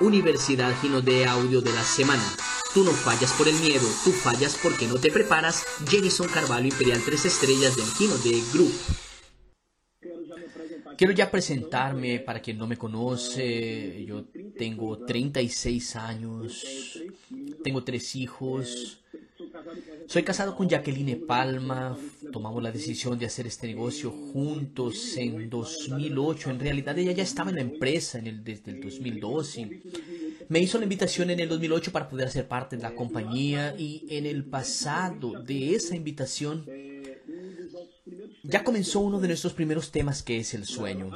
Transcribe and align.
Universidad 0.00 0.74
Gino 0.80 1.00
de 1.00 1.24
Audio 1.26 1.60
de 1.60 1.72
la 1.72 1.82
Semana. 1.82 2.24
Tú 2.72 2.82
no 2.82 2.90
fallas 2.90 3.32
por 3.34 3.46
el 3.46 3.54
miedo, 3.60 3.86
tú 4.02 4.10
fallas 4.10 4.58
porque 4.60 4.86
no 4.86 4.96
te 4.96 5.12
preparas. 5.12 5.64
Jenison 5.88 6.28
Carvalho, 6.28 6.66
Imperial 6.66 7.00
3 7.04 7.24
Estrellas 7.24 7.76
del 7.76 7.86
Gino 7.86 8.16
de 8.18 8.42
Group. 8.52 8.72
Quiero 10.96 11.12
ya 11.12 11.30
presentarme 11.30 12.18
para 12.18 12.40
quien 12.40 12.58
no 12.58 12.66
me 12.66 12.76
conoce. 12.76 14.04
Yo 14.04 14.24
tengo 14.58 14.98
36 14.98 15.96
años, 15.96 17.00
tengo 17.62 17.84
tres 17.84 18.16
hijos. 18.16 19.00
Soy 20.06 20.22
casado 20.22 20.56
con 20.56 20.68
Jacqueline 20.68 21.24
Palma. 21.26 21.96
Tomamos 22.34 22.64
la 22.64 22.72
decisión 22.72 23.16
de 23.16 23.26
hacer 23.26 23.46
este 23.46 23.68
negocio 23.68 24.10
juntos 24.10 25.16
en 25.16 25.48
2008. 25.48 26.50
En 26.50 26.58
realidad 26.58 26.98
ella 26.98 27.12
ya 27.12 27.22
estaba 27.22 27.50
en 27.50 27.54
la 27.54 27.62
empresa 27.62 28.18
en 28.18 28.42
desde 28.42 28.72
el 28.72 28.80
2012. 28.80 29.82
Me 30.48 30.58
hizo 30.58 30.78
la 30.78 30.82
invitación 30.82 31.30
en 31.30 31.38
el 31.38 31.48
2008 31.48 31.92
para 31.92 32.08
poder 32.08 32.26
hacer 32.26 32.48
parte 32.48 32.76
de 32.76 32.82
la 32.82 32.96
compañía 32.96 33.76
y 33.78 34.04
en 34.10 34.26
el 34.26 34.46
pasado 34.46 35.44
de 35.44 35.76
esa 35.76 35.94
invitación 35.94 36.66
ya 38.42 38.64
comenzó 38.64 38.98
uno 39.00 39.20
de 39.20 39.28
nuestros 39.28 39.52
primeros 39.52 39.92
temas 39.92 40.22
que 40.22 40.38
es 40.38 40.54
el 40.54 40.64
sueño. 40.64 41.10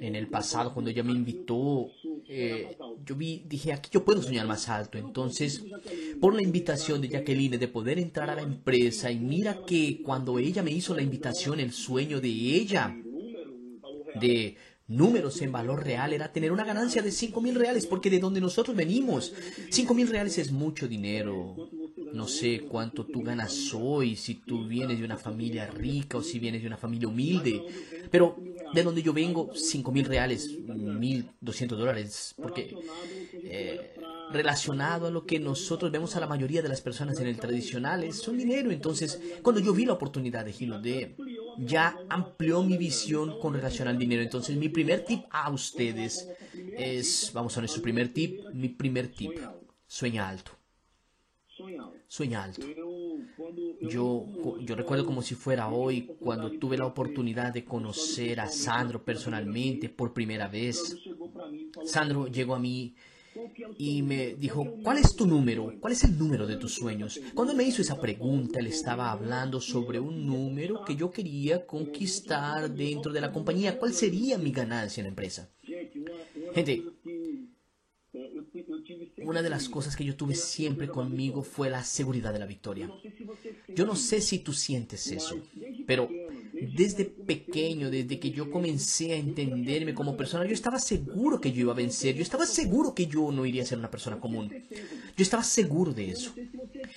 En 0.00 0.16
el 0.16 0.26
pasado, 0.26 0.74
cuando 0.74 0.90
ella 0.90 1.02
me 1.02 1.12
invitó, 1.12 1.88
eh, 2.28 2.76
yo 3.06 3.14
vi, 3.14 3.44
dije, 3.48 3.72
aquí 3.72 3.90
yo 3.92 4.04
puedo 4.04 4.22
soñar 4.22 4.46
más 4.46 4.68
alto. 4.68 4.98
Entonces, 4.98 5.62
por 6.20 6.34
la 6.34 6.42
invitación 6.42 7.00
de 7.00 7.08
Jacqueline 7.08 7.58
de 7.58 7.68
poder 7.68 7.98
entrar 7.98 8.30
a 8.30 8.34
la 8.34 8.42
empresa, 8.42 9.10
y 9.10 9.18
mira 9.18 9.64
que 9.66 10.02
cuando 10.02 10.38
ella 10.38 10.62
me 10.62 10.70
hizo 10.70 10.94
la 10.94 11.02
invitación, 11.02 11.60
el 11.60 11.72
sueño 11.72 12.20
de 12.20 12.28
ella, 12.28 12.96
de 14.20 14.56
números 14.88 15.42
en 15.42 15.52
valor 15.52 15.84
real, 15.84 16.12
era 16.12 16.32
tener 16.32 16.50
una 16.50 16.64
ganancia 16.64 17.02
de 17.02 17.12
5 17.12 17.40
mil 17.40 17.54
reales, 17.54 17.86
porque 17.86 18.10
de 18.10 18.18
donde 18.18 18.40
nosotros 18.40 18.74
venimos, 18.74 19.32
5 19.70 19.94
mil 19.94 20.08
reales 20.08 20.38
es 20.38 20.50
mucho 20.50 20.88
dinero. 20.88 21.70
No 22.12 22.26
sé 22.26 22.60
cuánto 22.60 23.04
tú 23.04 23.22
ganas 23.22 23.74
hoy, 23.74 24.16
si 24.16 24.36
tú 24.36 24.66
vienes 24.66 24.98
de 24.98 25.04
una 25.04 25.18
familia 25.18 25.66
rica 25.66 26.18
o 26.18 26.22
si 26.22 26.38
vienes 26.38 26.62
de 26.62 26.66
una 26.66 26.78
familia 26.78 27.08
humilde, 27.08 27.62
pero 28.10 28.36
de 28.72 28.82
donde 28.82 29.02
yo 29.02 29.12
vengo, 29.12 29.50
5 29.54 29.92
mil 29.92 30.06
reales, 30.06 30.58
1.200 30.58 31.66
dólares, 31.68 32.34
porque 32.40 32.74
eh, 33.34 33.94
relacionado 34.32 35.06
a 35.06 35.10
lo 35.10 35.24
que 35.24 35.38
nosotros 35.38 35.90
vemos 35.90 36.16
a 36.16 36.20
la 36.20 36.26
mayoría 36.26 36.62
de 36.62 36.68
las 36.68 36.80
personas 36.80 37.18
en 37.20 37.26
el 37.26 37.38
tradicional, 37.38 38.04
es 38.04 38.26
un 38.28 38.38
dinero. 38.38 38.70
Entonces, 38.70 39.20
cuando 39.42 39.60
yo 39.60 39.72
vi 39.72 39.84
la 39.84 39.94
oportunidad 39.94 40.44
de 40.44 40.52
Gino 40.52 40.80
de 40.80 41.16
ya 41.58 41.98
amplió 42.08 42.62
mi 42.62 42.76
visión 42.76 43.38
con 43.40 43.54
relación 43.54 43.88
al 43.88 43.98
dinero. 43.98 44.22
Entonces, 44.22 44.56
mi 44.56 44.68
primer 44.68 45.04
tip 45.04 45.24
a 45.30 45.50
ustedes 45.50 46.28
es, 46.76 47.30
vamos 47.32 47.56
a 47.56 47.60
nuestro 47.60 47.82
primer 47.82 48.12
tip, 48.12 48.40
mi 48.52 48.68
primer 48.68 49.08
tip, 49.08 49.32
sueña 49.86 50.28
alto. 50.28 50.52
Sueña 52.06 52.44
alto. 52.44 52.66
Yo, 53.80 54.26
yo 54.60 54.74
recuerdo 54.76 55.04
como 55.04 55.22
si 55.22 55.34
fuera 55.34 55.68
hoy 55.68 56.08
cuando 56.20 56.50
tuve 56.52 56.78
la 56.78 56.86
oportunidad 56.86 57.52
de 57.52 57.64
conocer 57.64 58.40
a 58.40 58.48
Sandro 58.48 59.04
personalmente 59.04 59.88
por 59.88 60.12
primera 60.12 60.46
vez. 60.46 60.96
Sandro 61.84 62.28
llegó 62.28 62.54
a 62.54 62.60
mí 62.60 62.94
y 63.76 64.02
me 64.02 64.34
dijo, 64.34 64.66
¿cuál 64.82 64.98
es 64.98 65.14
tu 65.14 65.26
número? 65.26 65.72
¿Cuál 65.80 65.92
es 65.92 66.04
el 66.04 66.18
número 66.18 66.46
de 66.46 66.56
tus 66.56 66.74
sueños? 66.74 67.20
Cuando 67.34 67.54
me 67.54 67.64
hizo 67.64 67.82
esa 67.82 68.00
pregunta, 68.00 68.60
él 68.60 68.66
estaba 68.66 69.10
hablando 69.10 69.60
sobre 69.60 70.00
un 70.00 70.26
número 70.26 70.84
que 70.84 70.96
yo 70.96 71.10
quería 71.10 71.66
conquistar 71.66 72.70
dentro 72.70 73.12
de 73.12 73.20
la 73.20 73.32
compañía. 73.32 73.78
¿Cuál 73.78 73.92
sería 73.92 74.38
mi 74.38 74.50
ganancia 74.50 75.00
en 75.00 75.04
la 75.04 75.10
empresa? 75.10 75.50
Gente, 76.54 76.82
una 79.18 79.42
de 79.42 79.50
las 79.50 79.68
cosas 79.68 79.96
que 79.96 80.04
yo 80.04 80.16
tuve 80.16 80.34
siempre 80.34 80.88
conmigo 80.88 81.42
fue 81.42 81.70
la 81.70 81.84
seguridad 81.84 82.32
de 82.32 82.38
la 82.38 82.46
victoria. 82.46 82.90
Yo 83.74 83.86
no 83.86 83.94
sé 83.94 84.20
si 84.20 84.38
tú 84.38 84.52
sientes 84.52 85.06
eso, 85.08 85.40
pero 85.86 86.08
desde 86.74 87.04
pequeño, 87.04 87.90
desde 87.90 88.18
que 88.18 88.30
yo 88.30 88.50
comencé 88.50 89.12
a 89.12 89.16
entenderme 89.16 89.94
como 89.94 90.16
persona, 90.16 90.46
yo 90.46 90.52
estaba 90.52 90.78
seguro 90.78 91.40
que 91.40 91.52
yo 91.52 91.62
iba 91.62 91.72
a 91.72 91.76
vencer, 91.76 92.14
yo 92.14 92.22
estaba 92.22 92.46
seguro 92.46 92.94
que 92.94 93.06
yo 93.06 93.30
no 93.32 93.46
iría 93.46 93.62
a 93.62 93.66
ser 93.66 93.78
una 93.78 93.90
persona 93.90 94.18
común. 94.18 94.52
Yo 95.16 95.22
estaba 95.22 95.42
seguro 95.42 95.92
de 95.92 96.10
eso. 96.10 96.32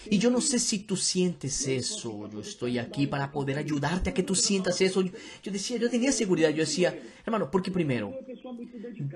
Y 0.09 0.17
yo 0.17 0.29
no 0.29 0.41
sé 0.41 0.59
si 0.59 0.79
tú 0.79 0.95
sientes 0.95 1.67
eso, 1.67 2.29
yo 2.31 2.41
estoy 2.41 2.77
aquí 2.77 3.07
para 3.07 3.31
poder 3.31 3.57
ayudarte 3.57 4.09
a 4.09 4.13
que 4.13 4.23
tú 4.23 4.35
sientas 4.35 4.81
eso. 4.81 5.01
Yo, 5.01 5.51
decía, 5.51 5.77
yo 5.77 5.89
tenía 5.89 6.11
seguridad, 6.11 6.49
yo 6.49 6.63
decía, 6.63 6.97
hermano, 7.25 7.49
porque 7.51 7.71
primero, 7.71 8.13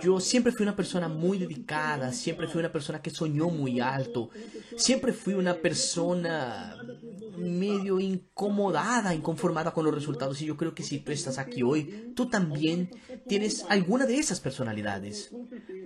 yo 0.01 0.19
siempre 0.19 0.51
fui 0.51 0.63
una 0.63 0.75
persona 0.75 1.07
muy 1.07 1.37
dedicada, 1.37 2.11
siempre 2.11 2.47
fui 2.47 2.59
una 2.59 2.71
persona 2.71 3.01
que 3.01 3.09
soñó 3.09 3.49
muy 3.49 3.79
alto, 3.79 4.29
siempre 4.75 5.13
fui 5.13 5.33
una 5.33 5.55
persona 5.55 6.75
medio 7.37 7.99
incomodada, 7.99 9.13
inconformada 9.13 9.73
con 9.73 9.85
los 9.85 9.93
resultados. 9.93 10.41
Y 10.41 10.45
yo 10.45 10.57
creo 10.57 10.73
que 10.73 10.83
si 10.83 10.99
tú 10.99 11.11
estás 11.11 11.37
aquí 11.37 11.63
hoy, 11.63 12.11
tú 12.15 12.27
también 12.29 12.89
tienes 13.27 13.65
alguna 13.69 14.05
de 14.05 14.17
esas 14.17 14.39
personalidades. 14.39 15.31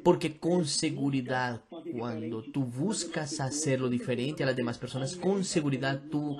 Porque 0.04 0.40
con 0.40 0.66
seguridad, 0.66 1.62
cuando 1.98 2.44
tú 2.44 2.66
buscas 2.66 3.40
hacerlo 3.40 3.90
diferente 3.90 4.44
a 4.44 4.48
las 4.48 4.56
demás 4.56 4.78
personas, 4.78 5.16
con 5.16 5.44
seguridad 5.44 6.02
tú 6.10 6.38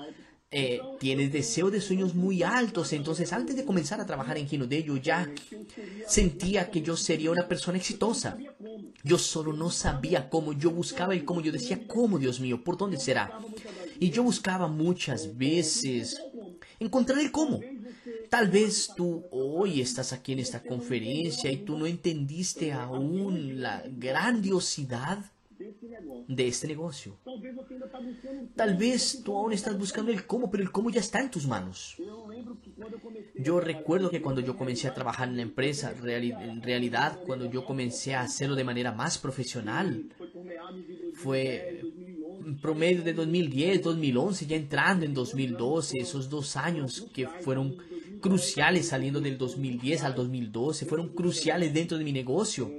eh, 0.52 0.80
tienes 0.98 1.30
deseo 1.30 1.70
de 1.70 1.80
sueños 1.80 2.16
muy 2.16 2.42
altos. 2.42 2.92
Entonces, 2.92 3.32
antes 3.32 3.54
de 3.54 3.64
comenzar 3.64 4.00
a 4.00 4.06
trabajar 4.06 4.36
en 4.36 4.48
Gino 4.48 4.66
de 4.66 4.82
yo 4.82 4.96
ya 4.96 5.30
sentía 6.08 6.70
que 6.72 6.82
yo 6.82 6.96
sería 6.96 7.30
una 7.30 7.46
persona 7.46 7.78
exitosa. 7.78 8.36
Yo 9.04 9.16
solo 9.16 9.52
no 9.52 9.70
sabía 9.70 10.28
cómo. 10.28 10.52
Yo 10.52 10.72
buscaba 10.72 11.14
el 11.14 11.24
cómo. 11.24 11.40
Yo 11.40 11.52
decía, 11.52 11.86
¿cómo, 11.86 12.18
Dios 12.18 12.40
mío? 12.40 12.64
¿Por 12.64 12.76
dónde 12.76 12.98
será? 12.98 13.38
Y 14.00 14.10
yo 14.10 14.22
buscaba 14.22 14.66
muchas 14.66 15.36
veces 15.36 16.20
encontrar 16.78 17.18
el 17.20 17.30
cómo. 17.30 17.60
Tal 18.30 18.48
vez 18.48 18.90
tú 18.96 19.24
hoy 19.30 19.80
estás 19.80 20.12
aquí 20.12 20.32
en 20.32 20.38
esta 20.40 20.62
conferencia 20.62 21.50
y 21.50 21.58
tú 21.58 21.78
no 21.78 21.86
entendiste 21.86 22.72
aún 22.72 23.60
la 23.60 23.84
grandiosidad 23.86 25.30
de 26.26 26.48
este 26.48 26.66
negocio. 26.68 27.18
Tal 28.56 28.76
vez 28.76 29.22
tú 29.22 29.36
aún 29.36 29.52
estás 29.52 29.76
buscando 29.76 30.10
el 30.10 30.26
cómo, 30.26 30.50
pero 30.50 30.62
el 30.62 30.72
cómo 30.72 30.90
ya 30.90 31.00
está 31.00 31.20
en 31.20 31.30
tus 31.30 31.46
manos. 31.46 31.96
Yo 33.34 33.60
recuerdo 33.60 34.10
que 34.10 34.22
cuando 34.22 34.40
yo 34.40 34.56
comencé 34.56 34.88
a 34.88 34.94
trabajar 34.94 35.28
en 35.28 35.36
la 35.36 35.42
empresa, 35.42 35.92
en 35.92 36.62
realidad 36.62 37.20
cuando 37.26 37.50
yo 37.50 37.64
comencé 37.64 38.14
a 38.14 38.22
hacerlo 38.22 38.56
de 38.56 38.64
manera 38.64 38.92
más 38.92 39.18
profesional, 39.18 40.06
fue 41.14 41.79
promedio 42.60 43.02
de 43.02 43.12
2010, 43.12 43.82
2011, 43.82 44.46
ya 44.46 44.56
entrando 44.56 45.04
en 45.04 45.14
2012, 45.14 45.98
esos 45.98 46.28
dos 46.28 46.56
años 46.56 47.06
que 47.12 47.26
fueron 47.26 47.76
cruciales 48.20 48.88
saliendo 48.88 49.20
del 49.20 49.38
2010 49.38 50.02
al 50.02 50.14
2012, 50.14 50.86
fueron 50.86 51.08
cruciales 51.10 51.72
dentro 51.72 51.98
de 51.98 52.04
mi 52.04 52.12
negocio. 52.12 52.70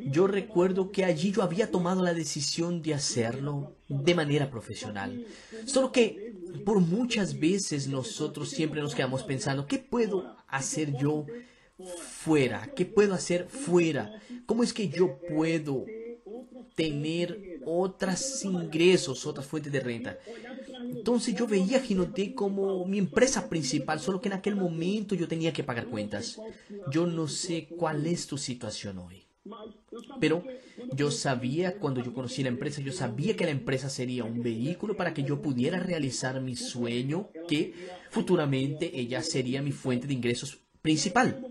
Yo 0.00 0.26
recuerdo 0.26 0.90
que 0.90 1.04
allí 1.04 1.32
yo 1.32 1.42
había 1.42 1.70
tomado 1.70 2.02
la 2.02 2.14
decisión 2.14 2.82
de 2.82 2.94
hacerlo 2.94 3.76
de 3.88 4.14
manera 4.14 4.50
profesional. 4.50 5.24
Solo 5.64 5.92
que 5.92 6.34
por 6.64 6.80
muchas 6.80 7.38
veces 7.38 7.88
nosotros 7.88 8.50
siempre 8.50 8.80
nos 8.80 8.94
quedamos 8.94 9.22
pensando, 9.22 9.66
¿qué 9.66 9.78
puedo 9.78 10.36
hacer 10.48 10.96
yo 10.98 11.26
fuera? 11.98 12.72
¿Qué 12.74 12.84
puedo 12.84 13.14
hacer 13.14 13.46
fuera? 13.48 14.20
¿Cómo 14.46 14.62
es 14.62 14.72
que 14.72 14.88
yo 14.88 15.18
puedo 15.28 15.86
tener 16.74 17.55
otros 17.66 18.44
ingresos, 18.44 19.26
otras 19.26 19.46
fuentes 19.46 19.72
de 19.72 19.80
renta? 19.80 20.18
Entonces 20.80 21.34
yo 21.34 21.46
veía 21.46 21.80
Ginote 21.80 22.34
como 22.34 22.86
mi 22.86 22.98
empresa 22.98 23.48
principal, 23.48 24.00
solo 24.00 24.20
que 24.20 24.28
en 24.28 24.34
aquel 24.34 24.56
momento 24.56 25.14
yo 25.14 25.28
tenía 25.28 25.52
que 25.52 25.64
pagar 25.64 25.86
cuentas. 25.86 26.40
Yo 26.90 27.06
no 27.06 27.28
sé 27.28 27.68
cuál 27.76 28.06
es 28.06 28.26
tu 28.26 28.38
situación 28.38 28.98
hoy. 28.98 29.26
Pero 30.20 30.42
yo 30.92 31.10
sabía, 31.10 31.78
cuando 31.78 32.02
yo 32.02 32.12
conocí 32.12 32.42
la 32.42 32.48
empresa, 32.48 32.80
yo 32.80 32.92
sabía 32.92 33.36
que 33.36 33.44
la 33.44 33.50
empresa 33.50 33.88
sería 33.88 34.24
un 34.24 34.42
vehículo 34.42 34.96
para 34.96 35.14
que 35.14 35.22
yo 35.22 35.40
pudiera 35.40 35.78
realizar 35.78 36.40
mi 36.40 36.56
sueño, 36.56 37.30
que 37.48 37.74
futuramente 38.10 38.98
ella 38.98 39.22
sería 39.22 39.62
mi 39.62 39.72
fuente 39.72 40.06
de 40.06 40.14
ingresos 40.14 40.58
principal. 40.82 41.44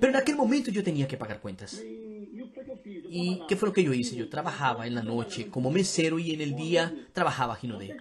Pero 0.00 0.12
en 0.12 0.16
aquel 0.16 0.36
momento 0.36 0.70
yo 0.70 0.82
tenía 0.82 1.08
que 1.08 1.16
pagar 1.16 1.40
cuentas. 1.40 1.82
¿Y 3.10 3.40
qué 3.48 3.56
fue 3.56 3.68
lo 3.68 3.72
que 3.72 3.84
yo 3.84 3.92
hice? 3.92 4.16
Yo 4.16 4.28
trabajaba 4.28 4.86
en 4.86 4.94
la 4.94 5.02
noche 5.02 5.48
como 5.48 5.70
mesero 5.70 6.18
y 6.18 6.32
en 6.32 6.40
el 6.40 6.56
día 6.56 6.94
trabajaba 7.12 7.56
Ginodé. 7.56 7.96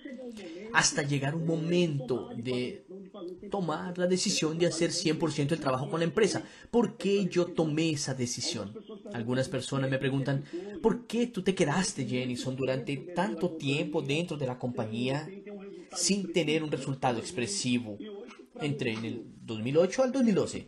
Hasta 0.74 1.02
llegar 1.02 1.36
un 1.36 1.46
momento 1.46 2.30
de 2.36 2.86
tomar 3.50 3.98
la 3.98 4.08
decisión 4.08 4.58
de 4.58 4.68
hacer 4.68 4.92
100% 4.92 5.52
el 5.52 5.60
trabajo 5.60 5.90
con 5.90 6.00
la 6.00 6.06
empresa. 6.06 6.44
¿Por 6.72 6.98
qué 6.98 7.26
yo 7.26 7.48
tomé 7.48 7.92
esa 7.92 8.14
decisión? 8.14 8.74
Algunas 9.14 9.50
personas 9.50 9.90
me 9.90 9.98
preguntan, 9.98 10.44
¿por 10.82 11.08
qué 11.08 11.28
tú 11.28 11.42
te 11.42 11.56
quedaste, 11.56 12.06
Jenison, 12.06 12.56
durante 12.56 12.98
tanto 12.98 13.52
tiempo 13.52 14.02
dentro 14.02 14.38
de 14.38 14.48
la 14.48 14.60
compañía 14.60 15.28
sin 15.96 16.32
tener 16.32 16.64
un 16.64 16.72
resultado 16.72 17.20
expresivo? 17.20 17.98
Entre 18.60 18.94
en 18.94 19.06
el 19.06 19.24
2008 19.44 20.04
al 20.04 20.12
2012. 20.12 20.68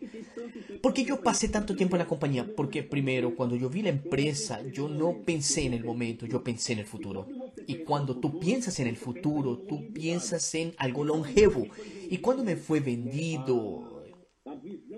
¿Por 0.82 0.94
qué 0.94 1.04
yo 1.04 1.20
pasé 1.20 1.48
tanto 1.48 1.76
tiempo 1.76 1.96
en 1.96 2.00
la 2.00 2.08
compañía? 2.08 2.46
Porque 2.56 2.82
primero, 2.82 3.34
cuando 3.36 3.54
yo 3.56 3.68
vi 3.68 3.82
la 3.82 3.90
empresa, 3.90 4.62
yo 4.72 4.88
no 4.88 5.22
pensé 5.24 5.66
en 5.66 5.74
el 5.74 5.84
momento, 5.84 6.26
yo 6.26 6.42
pensé 6.42 6.72
en 6.72 6.78
el 6.80 6.86
futuro. 6.86 7.28
Y 7.66 7.84
cuando 7.84 8.16
tú 8.16 8.40
piensas 8.40 8.80
en 8.80 8.86
el 8.86 8.96
futuro, 8.96 9.58
tú 9.58 9.92
piensas 9.92 10.54
en 10.54 10.74
algo 10.78 11.04
longevo. 11.04 11.66
Y 12.08 12.18
cuando 12.18 12.44
me 12.44 12.56
fue 12.56 12.80
vendido 12.80 14.00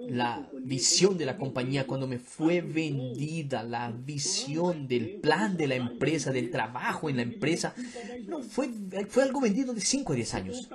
la 0.09 0.49
visión 0.63 1.19
de 1.19 1.27
la 1.27 1.37
compañía, 1.37 1.87
cuando 1.87 2.07
me 2.07 2.19
fue 2.19 2.61
vendida 2.61 3.63
la 3.63 3.91
visión 3.91 4.87
del 4.87 5.21
plan 5.21 5.57
de 5.57 5.67
la 5.67 5.75
empresa, 5.75 6.33
del 6.33 6.51
trabajo 6.51 7.09
en 7.11 7.17
la 7.17 7.23
empresa, 7.23 7.75
no 8.27 8.43
fue, 8.43 8.71
fue 9.09 9.23
algo 9.25 9.41
vendido 9.41 9.75
de 9.75 9.81
5 9.81 10.13
a 10.13 10.17
10 10.17 10.35
años. 10.35 10.69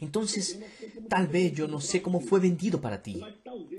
Entonces, 0.00 0.60
tal 1.08 1.28
vez 1.28 1.52
yo 1.52 1.68
no 1.68 1.80
sé 1.80 2.02
cómo 2.02 2.20
fue 2.20 2.40
vendido 2.40 2.80
para 2.80 3.02
ti, 3.02 3.22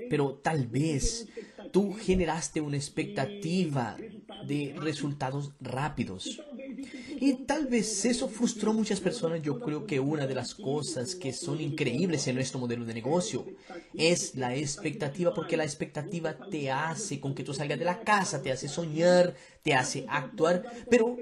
pero 0.10 0.40
tal 0.42 0.68
vez 0.68 1.28
tú 1.72 1.94
generaste 1.94 2.62
una 2.62 2.78
expectativa 2.78 3.98
de 4.48 4.76
resultados 4.78 5.52
rápidos. 5.60 6.42
Y 7.20 7.34
tal 7.46 7.68
vez 7.68 8.06
eso 8.06 8.28
frustró 8.28 8.72
a 8.72 8.74
muchas 8.74 9.00
personas. 9.00 9.42
Yo 9.42 9.60
creo 9.60 9.86
que 9.86 10.00
una 10.00 10.28
de 10.28 10.36
las 10.36 10.54
cosas 10.54 11.16
que 11.16 11.34
son 11.34 11.62
increíbles 11.62 12.28
en 12.28 12.36
nuestro 12.36 12.60
modelo 12.60 12.86
de 12.86 12.94
negocio 12.94 13.46
es 13.94 14.36
la 14.36 14.56
expectativa, 14.56 15.34
porque 15.34 15.58
la 15.58 15.64
expectativa 15.64 16.38
te 16.50 16.72
hace 16.72 17.20
con 17.20 17.34
que 17.34 17.44
tú 17.44 17.54
salgas 17.54 17.80
de 17.80 17.86
la 17.86 18.02
casa, 18.02 18.42
te 18.42 18.52
hace 18.52 18.68
soñar, 18.68 19.36
te 19.64 19.74
hace 19.74 20.06
actuar, 20.08 20.64
pero 20.90 21.18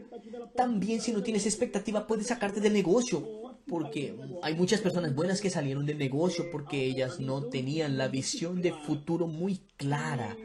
también 0.56 1.02
si 1.02 1.12
no 1.12 1.24
tienes 1.24 1.46
expectativa 1.46 2.08
puedes 2.08 2.28
sacarte 2.28 2.60
del 2.60 2.74
negocio 2.74 3.43
porque 3.68 4.16
hay 4.42 4.56
muchas 4.56 4.82
personas 4.82 5.16
buenas 5.16 5.42
que 5.42 5.50
salieron 5.50 5.86
del 5.86 5.98
negocio 5.98 6.50
porque 6.52 6.86
ellas 6.86 7.20
no 7.20 7.44
tenían 7.44 7.98
la 7.98 8.08
visión 8.08 8.62
de 8.62 8.74
futuro 8.74 9.28
muy 9.28 9.62
clara. 9.78 10.36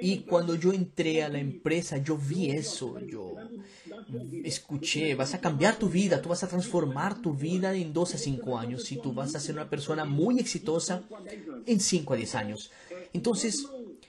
Y 0.00 0.18
cuando 0.20 0.54
yo 0.54 0.72
entré 0.72 1.22
a 1.22 1.28
la 1.28 1.38
empresa, 1.38 1.98
yo 1.98 2.16
vi 2.16 2.50
eso, 2.50 2.98
yo 3.00 3.34
escuché, 4.42 5.14
vas 5.14 5.34
a 5.34 5.40
cambiar 5.40 5.78
tu 5.78 5.88
vida, 5.88 6.20
tú 6.20 6.30
vas 6.30 6.42
a 6.42 6.48
transformar 6.48 7.20
tu 7.20 7.34
vida 7.34 7.74
en 7.74 7.92
2 7.92 8.14
a 8.14 8.18
5 8.18 8.58
años 8.58 8.90
y 8.90 8.96
tú 8.96 9.12
vas 9.12 9.34
a 9.34 9.40
ser 9.40 9.54
una 9.54 9.70
persona 9.70 10.04
muy 10.04 10.38
exitosa 10.38 11.02
en 11.66 11.78
5 11.78 12.14
a 12.14 12.16
10 12.16 12.34
años. 12.34 12.70
Entonces, 13.12 13.66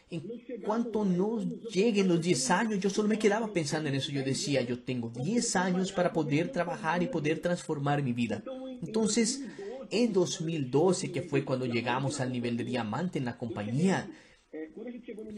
en 0.09 0.23
cuanto 0.63 1.05
no 1.05 1.39
lleguen 1.71 2.07
los 2.07 2.21
10 2.21 2.51
años, 2.51 2.79
yo 2.79 2.89
solo 2.89 3.07
me 3.07 3.19
quedaba 3.19 3.53
pensando 3.53 3.89
en 3.89 3.95
eso. 3.95 4.11
Yo 4.11 4.23
decía, 4.23 4.61
yo 4.61 4.83
tengo 4.83 5.09
10 5.09 5.55
años 5.55 5.91
para 5.91 6.11
poder 6.13 6.51
trabajar 6.51 7.03
y 7.03 7.07
poder 7.07 7.39
transformar 7.39 8.01
mi 8.01 8.13
vida. 8.13 8.43
Entonces, 8.81 9.43
en 9.89 10.13
2012, 10.13 11.11
que 11.11 11.21
fue 11.21 11.45
cuando 11.45 11.65
llegamos 11.65 12.19
al 12.19 12.31
nivel 12.31 12.57
de 12.57 12.63
diamante 12.63 13.19
en 13.19 13.25
la 13.25 13.37
compañía, 13.37 14.09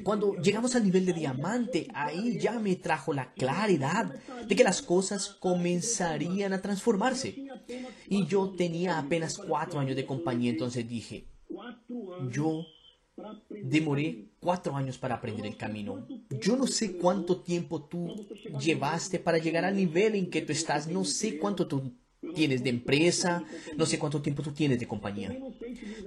cuando 0.04 0.36
llegamos 0.36 0.76
al 0.76 0.84
nivel 0.84 1.06
de 1.06 1.14
diamante, 1.14 1.88
ahí 1.94 2.38
ya 2.40 2.60
me 2.60 2.76
trajo 2.76 3.14
la 3.14 3.34
claridad 3.34 4.14
de 4.48 4.56
que 4.56 4.64
las 4.64 4.82
cosas 4.82 5.30
comenzarían 5.30 6.54
a 6.54 6.62
transformarse. 6.62 7.36
Y 8.10 8.26
yo 8.26 8.54
tenía 8.58 9.00
apenas 9.00 9.38
cuatro 9.38 9.80
años 9.80 9.96
de 9.96 10.06
compañía, 10.06 10.52
entonces 10.52 10.88
dije, 10.88 11.28
yo 12.30 12.66
demoré 13.50 14.30
cuatro 14.46 14.76
años 14.76 15.00
para 15.00 15.16
aprender 15.16 15.48
el 15.48 15.58
camino. 15.58 16.06
Yo 16.30 16.56
no 16.56 16.68
sé 16.68 16.98
cuánto 16.98 17.42
tiempo 17.42 17.84
tú 17.86 18.28
llevaste 18.60 19.18
para 19.18 19.40
llegar 19.40 19.66
al 19.66 19.76
nivel 19.76 20.14
en 20.14 20.30
que 20.30 20.44
tú 20.44 20.52
estás, 20.52 20.88
no 20.88 21.04
sé 21.04 21.40
cuánto 21.40 21.68
tú 21.68 21.96
tienes 22.36 22.64
de 22.64 22.70
empresa, 22.70 23.44
no 23.76 23.88
sé 23.88 23.98
cuánto 23.98 24.22
tiempo 24.22 24.44
tú 24.44 24.52
tienes 24.52 24.80
de 24.80 24.88
compañía. 24.88 25.36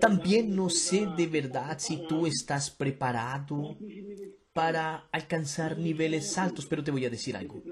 También 0.01 0.55
no 0.55 0.71
sé 0.71 1.09
de 1.17 1.27
verdad 1.27 1.79
si 1.81 2.07
tú 2.07 2.29
estás 2.29 2.71
preparado 2.71 3.77
para 4.59 5.09
alcanzar 5.13 5.79
niveles 5.79 6.37
altos, 6.37 6.67
pero 6.67 6.83
te 6.83 6.91
voy 6.91 7.05
a 7.05 7.11
decir 7.11 7.37
algo. 7.37 7.63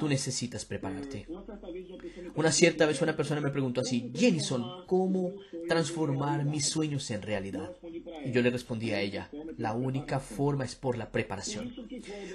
Tú 0.00 0.08
necesitas 0.08 0.64
prepararte. 0.64 1.26
Una 2.34 2.50
cierta 2.50 2.86
vez 2.86 3.02
una 3.02 3.14
persona 3.14 3.42
me 3.42 3.50
preguntó 3.50 3.82
así, 3.82 4.10
Jenison, 4.14 4.86
¿cómo 4.86 5.34
transformar 5.68 6.46
mis 6.46 6.64
sueños 6.64 7.10
en 7.10 7.20
realidad? 7.20 7.72
Y 8.24 8.30
yo 8.32 8.40
le 8.40 8.48
respondí 8.48 8.92
a 8.92 9.02
ella, 9.02 9.28
la 9.58 9.72
única 9.74 10.20
forma 10.20 10.64
es 10.64 10.76
por 10.76 10.96
la 10.96 11.10
preparación. 11.10 11.74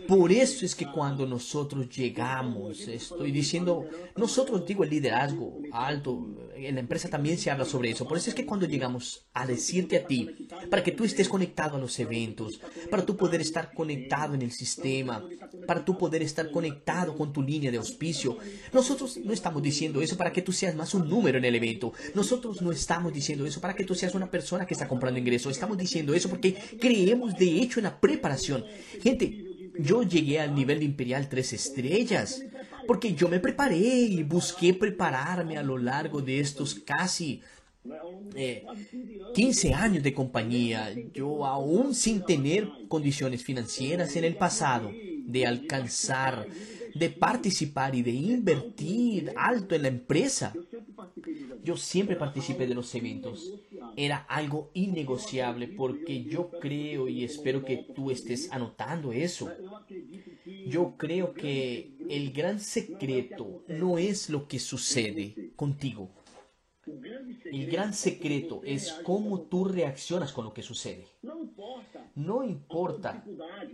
Por 0.08 0.32
eso 0.32 0.66
es 0.66 0.76
que 0.76 0.86
cuando 0.92 1.26
nosotros 1.26 1.90
llegamos, 1.90 2.88
estoy 2.88 3.32
diciendo, 3.32 3.86
nosotros 4.16 4.66
digo 4.66 4.84
el 4.84 4.90
liderazgo 4.90 5.60
alto, 5.72 6.28
en 6.56 6.76
la 6.76 6.82
empresa 6.82 7.10
también 7.10 7.38
se 7.38 7.52
habla 7.52 7.66
sobre 7.66 7.92
eso. 7.92 8.08
Por 8.08 8.18
eso 8.18 8.30
es 8.30 8.36
que 8.36 8.46
cuando 8.46 8.66
llegamos 8.66 9.26
a 9.34 9.46
decirte 9.46 9.98
a 9.98 10.06
ti, 10.06 10.48
para 10.70 10.84
que 10.84 10.92
tú 10.92 11.04
estés 11.04 11.28
conectado 11.28 11.78
a 11.78 11.80
los 11.80 12.00
eventos, 12.00 12.60
para 12.90 13.06
tú 13.06 13.18
poder 13.18 13.42
estar 13.42 13.74
conectado 13.74 14.34
en 14.34 14.42
el 14.42 14.52
sistema, 14.52 15.24
para 15.66 15.84
tú 15.84 15.98
poder 15.98 16.22
estar 16.22 16.52
conectado 16.52 17.16
con 17.16 17.34
tu 17.34 17.42
línea 17.42 17.72
de 17.72 17.78
auspicio, 17.78 18.38
nosotros 18.72 19.18
no 19.18 19.34
estamos 19.34 19.62
diciendo 19.62 20.02
eso 20.02 20.18
para 20.18 20.32
que 20.32 20.42
tú 20.42 20.52
seas 20.52 20.76
más 20.76 20.94
un 20.94 21.10
número 21.10 21.38
en 21.38 21.46
el 21.46 21.56
evento. 21.56 21.94
Nosotros 22.14 22.62
no 22.62 22.72
estamos 22.72 23.14
diciendo 23.14 23.46
eso 23.46 23.62
para 23.62 23.76
que 23.76 23.84
tú 23.84 23.96
seas 23.96 24.16
una 24.16 24.30
persona 24.30 24.66
que 24.66 24.74
está 24.74 24.88
comprando 24.88 25.20
ingresos. 25.20 25.52
Estamos 25.52 25.78
diciendo 25.78 26.14
eso 26.14 26.30
porque 26.30 26.56
creemos 26.80 27.38
de 27.38 27.62
hecho 27.62 27.80
en 27.80 27.86
la 27.86 28.00
preparación. 28.00 28.66
Gente, 29.02 29.53
yo 29.80 30.04
llegué 30.04 30.40
al 30.40 30.54
nivel 30.54 30.84
Imperial 30.84 31.30
tres 31.30 31.54
estrellas 31.54 32.44
porque 32.88 33.14
yo 33.14 33.30
me 33.30 33.40
preparé 33.40 33.78
y 33.78 34.24
busqué 34.24 34.74
prepararme 34.74 35.58
a 35.58 35.64
lo 35.64 35.78
largo 35.78 36.22
de 36.22 36.40
estos 36.40 36.76
casi 36.76 37.42
15 39.34 39.68
eh, 39.68 39.74
años 39.74 40.04
de 40.04 40.14
compañía. 40.14 40.94
Yo 41.14 41.46
aún 41.46 41.94
sin 41.94 42.24
tener 42.24 42.70
condiciones 42.88 43.44
financieras 43.44 44.16
en 44.16 44.24
el 44.24 44.36
pasado 44.36 44.92
de 45.26 45.46
alcanzar, 45.46 46.48
de 46.94 47.10
participar 47.10 47.96
y 47.96 48.02
de 48.02 48.12
invertir 48.12 49.34
alto 49.36 49.76
en 49.76 49.84
la 49.84 49.88
empresa. 49.88 50.54
Yo 51.64 51.78
siempre 51.78 52.16
participé 52.16 52.68
de 52.68 52.76
los 52.76 52.94
eventos. 52.96 53.54
Era 53.96 54.18
algo 54.18 54.72
innegociable 54.74 55.68
porque 55.68 56.24
yo 56.24 56.50
creo 56.60 57.08
y 57.08 57.24
espero 57.24 57.64
que 57.64 57.78
tú 57.96 58.12
estés 58.12 58.52
anotando 58.52 59.12
eso. 59.12 59.52
Yo 60.68 60.96
creo 60.98 61.34
que 61.34 61.98
el 62.10 62.32
gran 62.32 62.60
secreto 62.60 63.64
no 63.68 63.98
es 63.98 64.30
lo 64.30 64.48
que 64.48 64.60
sucede 64.60 65.54
contigo. 65.56 66.12
El 66.86 67.68
gran 67.72 67.94
secreto 67.94 68.62
es 68.66 68.92
cómo 69.04 69.42
tú 69.44 69.66
reaccionas 69.66 70.34
con 70.34 70.46
lo 70.46 70.54
que 70.54 70.64
sucede. 70.64 71.08
No 72.16 72.44
importa 72.44 73.24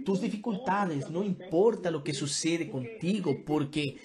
tus 0.06 0.22
dificultades, 0.22 1.10
no 1.10 1.24
importa 1.24 1.92
lo 1.92 2.04
que 2.04 2.14
sucede 2.14 2.70
contigo, 2.70 3.36
porque, 3.46 3.98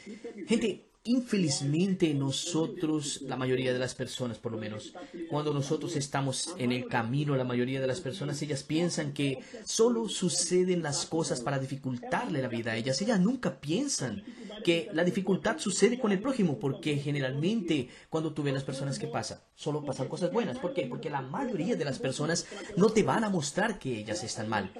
gente, 0.46 0.84
Infelizmente 1.06 2.14
nosotros, 2.14 3.20
la 3.20 3.36
mayoría 3.36 3.74
de 3.74 3.78
las 3.78 3.94
personas 3.94 4.38
por 4.38 4.52
lo 4.52 4.58
menos, 4.58 4.94
cuando 5.28 5.52
nosotros 5.52 5.96
estamos 5.96 6.54
en 6.56 6.72
el 6.72 6.86
camino, 6.86 7.36
la 7.36 7.44
mayoría 7.44 7.78
de 7.78 7.86
las 7.86 8.00
personas, 8.00 8.40
ellas 8.40 8.62
piensan 8.62 9.12
que 9.12 9.40
solo 9.66 10.08
suceden 10.08 10.82
las 10.82 11.04
cosas 11.04 11.42
para 11.42 11.58
dificultarle 11.58 12.40
la 12.40 12.48
vida 12.48 12.72
a 12.72 12.76
ellas. 12.76 13.02
Ellas 13.02 13.20
nunca 13.20 13.60
piensan 13.60 14.24
que 14.64 14.88
la 14.94 15.04
dificultad 15.04 15.58
sucede 15.58 15.98
con 15.98 16.10
el 16.10 16.20
prójimo, 16.20 16.58
porque 16.58 16.96
generalmente 16.96 17.90
cuando 18.08 18.32
tú 18.32 18.42
ves 18.42 18.54
las 18.54 18.64
personas 18.64 18.98
que 18.98 19.06
pasan, 19.06 19.40
solo 19.54 19.84
pasan 19.84 20.08
cosas 20.08 20.32
buenas. 20.32 20.58
¿Por 20.58 20.72
qué? 20.72 20.86
Porque 20.86 21.10
la 21.10 21.20
mayoría 21.20 21.76
de 21.76 21.84
las 21.84 21.98
personas 21.98 22.46
no 22.78 22.88
te 22.88 23.02
van 23.02 23.24
a 23.24 23.28
mostrar 23.28 23.78
que 23.78 23.98
ellas 23.98 24.24
están 24.24 24.48
mal. 24.48 24.72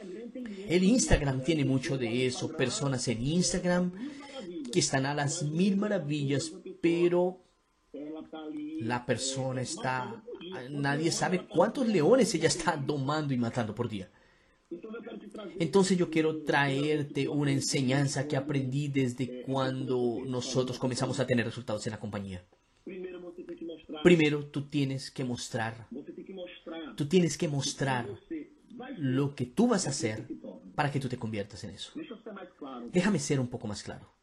El 0.69 0.85
Instagram 0.85 1.45
tiene 1.45 1.67
mucho 1.67 1.99
de 1.99 2.25
eso, 2.25 2.49
personas 2.49 3.09
en 3.09 3.27
Instagram 3.27 3.93
que 4.75 4.81
están 4.81 5.07
a 5.07 5.15
las 5.15 5.45
mil 5.45 5.77
maravillas, 5.77 6.53
pero 6.81 7.39
la 8.81 9.07
persona 9.07 9.63
está, 9.63 10.21
nadie 10.69 11.13
sabe 11.13 11.47
cuántos 11.47 11.87
leones 11.87 12.35
ella 12.35 12.49
está 12.49 12.77
domando 12.77 13.33
y 13.33 13.37
matando 13.37 13.73
por 13.73 13.89
día. 13.89 14.11
Entonces 15.61 15.97
yo 15.97 16.11
quiero 16.11 16.43
traerte 16.43 17.29
una 17.29 17.53
enseñanza 17.53 18.27
que 18.27 18.37
aprendí 18.37 18.89
desde 18.89 19.43
cuando 19.43 20.23
nosotros 20.27 20.77
comenzamos 20.77 21.21
a 21.21 21.27
tener 21.29 21.47
resultados 21.47 21.87
en 21.87 21.93
la 21.93 22.01
compañía. 22.01 22.45
Primero 24.03 24.47
tú 24.47 24.63
tienes 24.63 25.09
que 25.13 25.23
mostrar, 25.23 25.87
tú 26.97 27.07
tienes 27.07 27.39
que 27.39 27.47
mostrar 27.47 28.09
lo 28.97 29.37
que 29.37 29.47
tú 29.47 29.69
vas 29.69 29.87
a 29.87 29.91
hacer 29.91 30.27
para 30.75 30.91
que 30.91 30.99
tú 30.99 31.09
te 31.09 31.17
conviertas 31.17 31.63
en 31.63 31.71
eso. 31.71 31.93
Déjame 32.91 33.21
ser 33.21 33.39
un 33.39 33.47
poco 33.47 33.69
más 33.69 33.85
claro. 33.85 34.14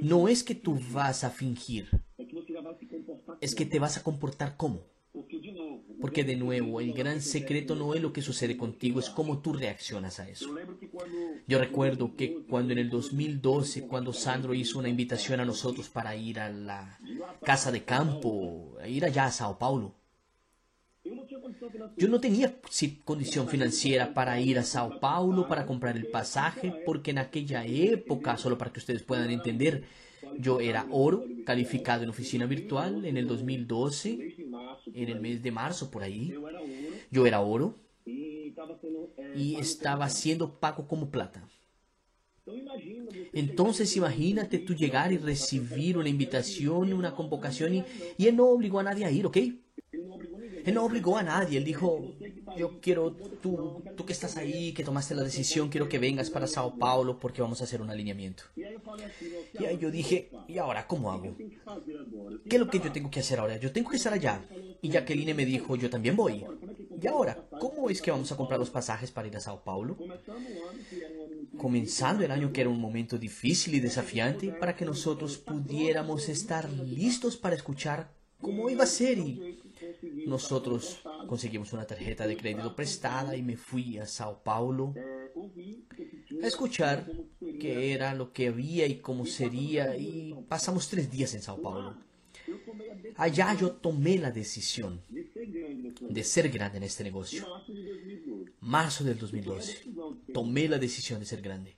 No 0.00 0.28
es 0.28 0.42
que 0.42 0.54
tú 0.54 0.78
vas 0.92 1.24
a 1.24 1.30
fingir, 1.30 1.88
es 3.40 3.54
que 3.54 3.66
te 3.66 3.78
vas 3.78 3.96
a 3.96 4.02
comportar 4.02 4.56
como. 4.56 4.90
Porque 6.00 6.24
de 6.24 6.36
nuevo, 6.36 6.80
el 6.80 6.92
gran 6.92 7.20
secreto 7.20 7.74
no 7.74 7.94
es 7.94 8.00
lo 8.00 8.12
que 8.12 8.22
sucede 8.22 8.56
contigo, 8.56 9.00
es 9.00 9.10
cómo 9.10 9.40
tú 9.40 9.52
reaccionas 9.52 10.20
a 10.20 10.28
eso. 10.28 10.46
Yo 11.46 11.58
recuerdo 11.58 12.14
que 12.14 12.44
cuando 12.48 12.72
en 12.72 12.78
el 12.78 12.88
2012, 12.88 13.86
cuando 13.86 14.12
Sandro 14.12 14.54
hizo 14.54 14.78
una 14.78 14.88
invitación 14.88 15.40
a 15.40 15.44
nosotros 15.44 15.88
para 15.88 16.14
ir 16.16 16.38
a 16.38 16.48
la 16.48 16.98
casa 17.42 17.72
de 17.72 17.84
campo, 17.84 18.76
ir 18.86 19.04
allá 19.04 19.26
a 19.26 19.32
Sao 19.32 19.58
Paulo, 19.58 19.99
Yo 21.96 22.08
no 22.08 22.20
tenía 22.20 22.54
condición 23.04 23.48
financiera 23.48 24.14
para 24.14 24.40
ir 24.40 24.58
a 24.58 24.62
Sao 24.62 24.98
Paulo, 25.00 25.46
para 25.46 25.66
comprar 25.66 25.96
el 25.96 26.06
pasaje, 26.06 26.72
porque 26.84 27.10
en 27.10 27.18
aquella 27.18 27.64
época, 27.66 28.36
solo 28.36 28.56
para 28.58 28.72
que 28.72 28.80
ustedes 28.80 29.02
puedan 29.02 29.30
entender, 29.30 29.84
yo 30.38 30.60
era 30.60 30.86
oro, 30.90 31.24
calificado 31.44 32.02
en 32.02 32.10
oficina 32.10 32.46
virtual 32.46 33.04
en 33.04 33.16
el 33.16 33.26
2012, 33.26 34.20
en 34.94 35.08
el 35.08 35.20
mes 35.20 35.42
de 35.42 35.50
marzo 35.52 35.90
por 35.90 36.02
ahí. 36.02 36.34
Yo 37.10 37.26
era 37.26 37.40
oro 37.40 37.78
y 39.34 39.56
estaba 39.56 40.08
siendo 40.08 40.58
pago 40.60 40.86
como 40.86 41.10
plata. 41.10 41.48
Entonces 43.32 43.96
imagínate 43.96 44.58
tú 44.58 44.74
llegar 44.74 45.12
y 45.12 45.18
recibir 45.18 45.96
una 45.98 46.08
invitación, 46.08 46.92
una 46.92 47.14
convocación 47.14 47.74
y, 47.74 47.84
y 48.16 48.26
él 48.26 48.36
no 48.36 48.46
obligó 48.48 48.80
a 48.80 48.82
nadie 48.84 49.04
a 49.04 49.10
ir, 49.10 49.26
¿ok? 49.26 49.36
Él 50.64 50.74
no 50.74 50.84
obligó 50.84 51.16
a 51.16 51.22
nadie, 51.22 51.58
él 51.58 51.64
dijo, 51.64 52.14
yo 52.56 52.80
quiero, 52.80 53.12
tú, 53.12 53.82
tú 53.96 54.04
que 54.04 54.12
estás 54.12 54.36
ahí, 54.36 54.72
que 54.72 54.84
tomaste 54.84 55.14
la 55.14 55.22
decisión, 55.22 55.68
quiero 55.68 55.88
que 55.88 55.98
vengas 55.98 56.30
para 56.30 56.46
Sao 56.46 56.78
Paulo 56.78 57.18
porque 57.18 57.42
vamos 57.42 57.60
a 57.60 57.64
hacer 57.64 57.80
un 57.80 57.90
alineamiento. 57.90 58.44
Y 58.56 59.64
ahí 59.64 59.78
yo 59.78 59.90
dije, 59.90 60.30
¿y 60.48 60.58
ahora 60.58 60.86
cómo 60.86 61.12
hago? 61.12 61.36
¿Qué 62.48 62.56
es 62.56 62.60
lo 62.60 62.68
que 62.68 62.80
yo 62.80 62.92
tengo 62.92 63.10
que 63.10 63.20
hacer 63.20 63.38
ahora? 63.38 63.56
Yo 63.56 63.72
tengo 63.72 63.90
que 63.90 63.96
estar 63.96 64.12
allá. 64.12 64.42
Y 64.82 64.90
Jacqueline 64.90 65.34
me 65.34 65.44
dijo, 65.44 65.76
yo 65.76 65.90
también 65.90 66.16
voy. 66.16 66.44
¿Y 67.00 67.06
ahora 67.06 67.36
cómo 67.58 67.88
es 67.88 68.02
que 68.02 68.10
vamos 68.10 68.30
a 68.32 68.36
comprar 68.36 68.58
los 68.58 68.70
pasajes 68.70 69.10
para 69.10 69.28
ir 69.28 69.36
a 69.36 69.40
Sao 69.40 69.62
Paulo? 69.62 69.96
Comenzando 71.56 72.24
el 72.24 72.30
año 72.30 72.52
que 72.52 72.60
era 72.60 72.70
un 72.70 72.80
momento 72.80 73.18
difícil 73.18 73.74
y 73.74 73.80
desafiante 73.80 74.52
para 74.52 74.76
que 74.76 74.84
nosotros 74.84 75.38
pudiéramos 75.38 76.28
estar 76.28 76.68
listos 76.70 77.36
para 77.36 77.56
escuchar 77.56 78.12
cómo 78.40 78.70
iba 78.70 78.84
a 78.84 78.86
ser 78.86 79.18
y 79.18 79.58
nosotros 80.26 81.00
conseguimos 81.26 81.72
una 81.72 81.86
tarjeta 81.86 82.26
de 82.26 82.36
crédito 82.36 82.74
prestada 82.74 83.36
y 83.36 83.42
me 83.42 83.56
fui 83.56 83.98
a 83.98 84.06
Sao 84.06 84.42
Paulo 84.42 84.94
a 86.42 86.46
escuchar 86.46 87.10
qué 87.60 87.92
era 87.92 88.14
lo 88.14 88.32
que 88.32 88.48
había 88.48 88.86
y 88.86 88.96
cómo 89.00 89.26
sería 89.26 89.96
y 89.96 90.34
pasamos 90.48 90.88
tres 90.88 91.10
días 91.10 91.34
en 91.34 91.42
Sao 91.42 91.60
Paulo. 91.60 91.96
Allá 93.16 93.54
yo 93.54 93.72
tomé 93.72 94.18
la 94.18 94.30
decisión 94.30 95.02
de 95.08 96.24
ser 96.24 96.48
grande 96.48 96.78
en 96.78 96.84
este 96.84 97.04
negocio. 97.04 97.46
Marzo 98.60 99.04
del 99.04 99.18
2012. 99.18 99.92
Tomé 100.32 100.68
la 100.68 100.78
decisión 100.78 101.20
de 101.20 101.26
ser 101.26 101.42
grande. 101.42 101.76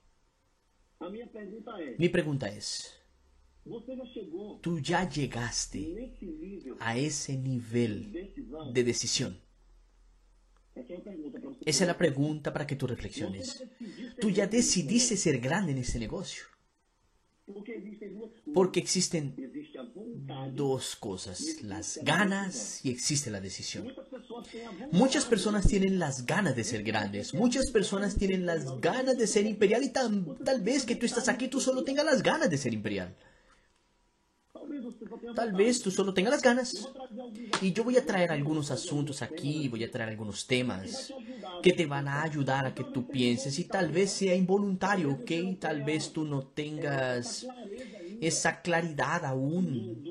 Mi 1.98 2.08
pregunta 2.08 2.48
es, 2.48 3.00
tú 4.60 4.78
ya 4.78 5.08
llegaste 5.08 6.16
a 6.78 6.96
ese 6.96 7.36
nivel 7.36 8.21
de 8.72 8.84
decisión. 8.84 9.40
Esa 11.64 11.84
es 11.84 11.86
la 11.86 11.98
pregunta 11.98 12.52
para 12.52 12.66
que 12.66 12.76
tú 12.76 12.86
reflexiones. 12.86 13.62
Tú 14.20 14.30
ya 14.30 14.46
decidiste 14.46 15.16
ser 15.16 15.38
grande 15.38 15.72
en 15.72 15.78
ese 15.78 15.98
negocio. 15.98 16.44
Porque 18.54 18.80
existen 18.80 19.34
dos 20.54 20.96
cosas, 20.96 21.62
las 21.62 21.98
ganas 22.02 22.84
y 22.84 22.90
existe 22.90 23.30
la 23.30 23.40
decisión. 23.40 23.92
Muchas 24.92 25.24
personas 25.26 25.66
tienen 25.66 25.98
las 25.98 26.24
ganas 26.24 26.54
de 26.54 26.64
ser 26.64 26.82
grandes, 26.82 27.34
muchas 27.34 27.70
personas 27.70 28.16
tienen 28.16 28.46
las 28.46 28.80
ganas 28.80 29.18
de 29.18 29.26
ser 29.26 29.46
imperial 29.46 29.82
y 29.82 29.90
tal 29.90 30.62
vez 30.62 30.86
que 30.86 30.96
tú 30.96 31.04
estás 31.04 31.28
aquí, 31.28 31.48
tú 31.48 31.60
solo 31.60 31.82
tengas 31.82 32.04
las 32.04 32.22
ganas 32.22 32.48
de 32.48 32.58
ser 32.58 32.72
imperial. 32.72 33.14
Tal 35.34 35.52
vez 35.52 35.80
tú 35.80 35.90
solo 35.90 36.12
tengas 36.14 36.32
las 36.32 36.42
ganas. 36.42 36.88
Y 37.60 37.72
yo 37.72 37.84
voy 37.84 37.96
a 37.96 38.04
traer 38.04 38.30
algunos 38.30 38.70
asuntos 38.70 39.22
aquí, 39.22 39.68
voy 39.68 39.84
a 39.84 39.90
traer 39.90 40.10
algunos 40.10 40.46
temas 40.46 41.12
que 41.62 41.72
te 41.72 41.86
van 41.86 42.08
a 42.08 42.22
ayudar 42.22 42.66
a 42.66 42.74
que 42.74 42.84
tú 42.84 43.08
pienses 43.08 43.58
y 43.58 43.64
tal 43.64 43.90
vez 43.90 44.10
sea 44.10 44.34
involuntario, 44.34 45.12
¿ok? 45.12 45.58
Tal 45.60 45.82
vez 45.82 46.12
tú 46.12 46.24
no 46.24 46.46
tengas 46.48 47.46
esa 48.20 48.60
claridad 48.62 49.24
aún 49.24 50.02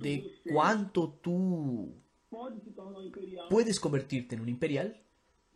de 0.00 0.40
cuánto 0.44 1.18
tú 1.22 1.94
puedes 3.48 3.80
convertirte 3.80 4.34
en 4.34 4.40
un 4.40 4.48
imperial 4.48 4.96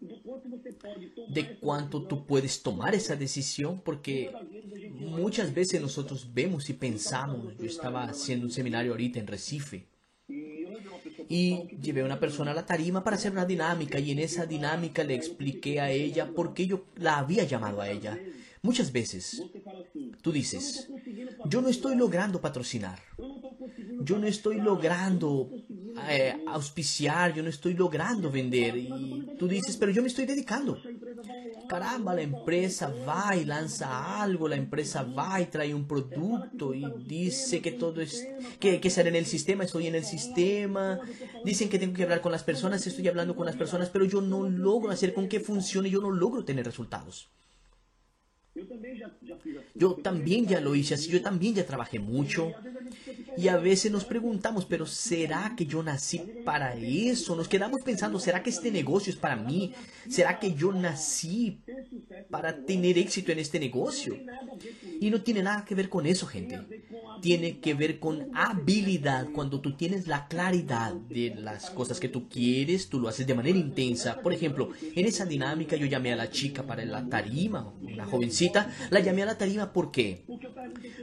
de 0.00 1.58
cuánto 1.58 2.02
tú 2.02 2.26
puedes 2.26 2.62
tomar 2.62 2.94
esa 2.94 3.16
decisión, 3.16 3.80
porque 3.80 4.30
muchas 4.98 5.54
veces 5.54 5.80
nosotros 5.80 6.30
vemos 6.32 6.68
y 6.68 6.74
pensamos, 6.74 7.56
yo 7.58 7.66
estaba 7.66 8.04
haciendo 8.04 8.46
un 8.46 8.52
seminario 8.52 8.92
ahorita 8.92 9.20
en 9.20 9.26
Recife, 9.26 9.86
y 11.28 11.76
llevé 11.80 12.02
a 12.02 12.04
una 12.04 12.20
persona 12.20 12.52
a 12.52 12.54
la 12.54 12.66
tarima 12.66 13.02
para 13.02 13.16
hacer 13.16 13.32
una 13.32 13.46
dinámica, 13.46 13.98
y 13.98 14.10
en 14.10 14.18
esa 14.18 14.46
dinámica 14.46 15.02
le 15.02 15.14
expliqué 15.14 15.80
a 15.80 15.90
ella 15.90 16.30
por 16.32 16.54
qué 16.54 16.66
yo 16.66 16.84
la 16.96 17.18
había 17.18 17.44
llamado 17.44 17.80
a 17.80 17.90
ella. 17.90 18.18
Muchas 18.62 18.90
veces 18.92 19.42
tú 20.22 20.32
dices, 20.32 20.88
yo 21.46 21.62
no 21.62 21.68
estoy 21.68 21.94
logrando 21.94 22.40
patrocinar, 22.40 23.00
yo 24.00 24.18
no 24.18 24.26
estoy 24.26 24.60
logrando 24.60 25.50
eh, 26.08 26.42
auspiciar, 26.46 27.34
yo 27.34 27.42
no 27.42 27.48
estoy 27.48 27.74
logrando 27.74 28.30
vender. 28.30 28.76
Y 28.76 28.88
tú 29.38 29.48
dices, 29.48 29.76
pero 29.76 29.92
yo 29.92 30.02
me 30.02 30.08
estoy 30.08 30.26
dedicando. 30.26 30.78
Caramba, 31.68 32.14
la 32.14 32.22
empresa 32.22 32.92
va 33.06 33.36
y 33.36 33.44
lanza 33.44 34.22
algo, 34.22 34.48
la 34.48 34.56
empresa 34.56 35.02
va 35.02 35.40
y 35.40 35.46
trae 35.46 35.74
un 35.74 35.86
producto 35.86 36.74
y 36.74 36.84
dice 37.06 37.60
que 37.60 37.72
todo 37.72 38.00
es, 38.00 38.26
que 38.60 38.80
que 38.80 38.88
estar 38.88 39.06
en 39.06 39.16
el 39.16 39.26
sistema, 39.26 39.64
estoy 39.64 39.86
en 39.86 39.94
el 39.94 40.04
sistema. 40.04 41.00
Dicen 41.44 41.68
que 41.68 41.78
tengo 41.78 41.94
que 41.94 42.04
hablar 42.04 42.20
con 42.20 42.32
las 42.32 42.44
personas, 42.44 42.86
estoy 42.86 43.08
hablando 43.08 43.34
con 43.34 43.46
las 43.46 43.56
personas, 43.56 43.90
pero 43.90 44.04
yo 44.04 44.20
no 44.20 44.48
logro 44.48 44.90
hacer 44.90 45.12
con 45.14 45.28
que 45.28 45.40
funcione, 45.40 45.90
yo 45.90 46.00
no 46.00 46.10
logro 46.10 46.44
tener 46.44 46.64
resultados. 46.64 47.28
Yo 49.74 49.96
también 49.96 50.46
ya 50.46 50.60
lo 50.60 50.74
hice 50.74 50.94
así, 50.94 51.10
yo 51.10 51.20
también 51.20 51.54
ya 51.54 51.66
trabajé 51.66 51.98
mucho. 51.98 52.52
Y 53.36 53.48
a 53.48 53.56
veces 53.56 53.92
nos 53.92 54.04
preguntamos, 54.04 54.64
pero 54.64 54.86
¿será 54.86 55.54
que 55.56 55.66
yo 55.66 55.82
nací 55.82 56.18
para 56.44 56.74
eso? 56.74 57.36
Nos 57.36 57.48
quedamos 57.48 57.82
pensando, 57.82 58.18
¿será 58.18 58.42
que 58.42 58.50
este 58.50 58.70
negocio 58.70 59.12
es 59.12 59.18
para 59.18 59.36
mí? 59.36 59.74
¿Será 60.08 60.38
que 60.38 60.54
yo 60.54 60.72
nací 60.72 61.60
para 62.30 62.64
tener 62.64 62.98
éxito 62.98 63.32
en 63.32 63.38
este 63.38 63.60
negocio? 63.60 64.16
Y 65.00 65.10
no 65.10 65.22
tiene 65.22 65.42
nada 65.42 65.64
que 65.64 65.74
ver 65.74 65.88
con 65.88 66.06
eso, 66.06 66.26
gente. 66.26 66.75
Tiene 67.20 67.60
que 67.60 67.74
ver 67.74 67.98
con 67.98 68.30
habilidad. 68.34 69.28
Cuando 69.32 69.60
tú 69.60 69.76
tienes 69.76 70.06
la 70.06 70.28
claridad 70.28 70.92
de 70.92 71.34
las 71.34 71.70
cosas 71.70 72.00
que 72.00 72.08
tú 72.08 72.28
quieres, 72.28 72.88
tú 72.88 73.00
lo 73.00 73.08
haces 73.08 73.26
de 73.26 73.34
manera 73.34 73.58
intensa. 73.58 74.20
Por 74.20 74.32
ejemplo, 74.32 74.70
en 74.94 75.06
esa 75.06 75.24
dinámica 75.24 75.76
yo 75.76 75.86
llamé 75.86 76.12
a 76.12 76.16
la 76.16 76.30
chica 76.30 76.62
para 76.62 76.84
la 76.84 77.08
tarima, 77.08 77.72
una 77.80 78.06
jovencita. 78.06 78.70
La 78.90 79.00
llamé 79.00 79.22
a 79.22 79.26
la 79.26 79.38
tarima 79.38 79.72
¿por 79.72 79.90
qué? 79.90 80.24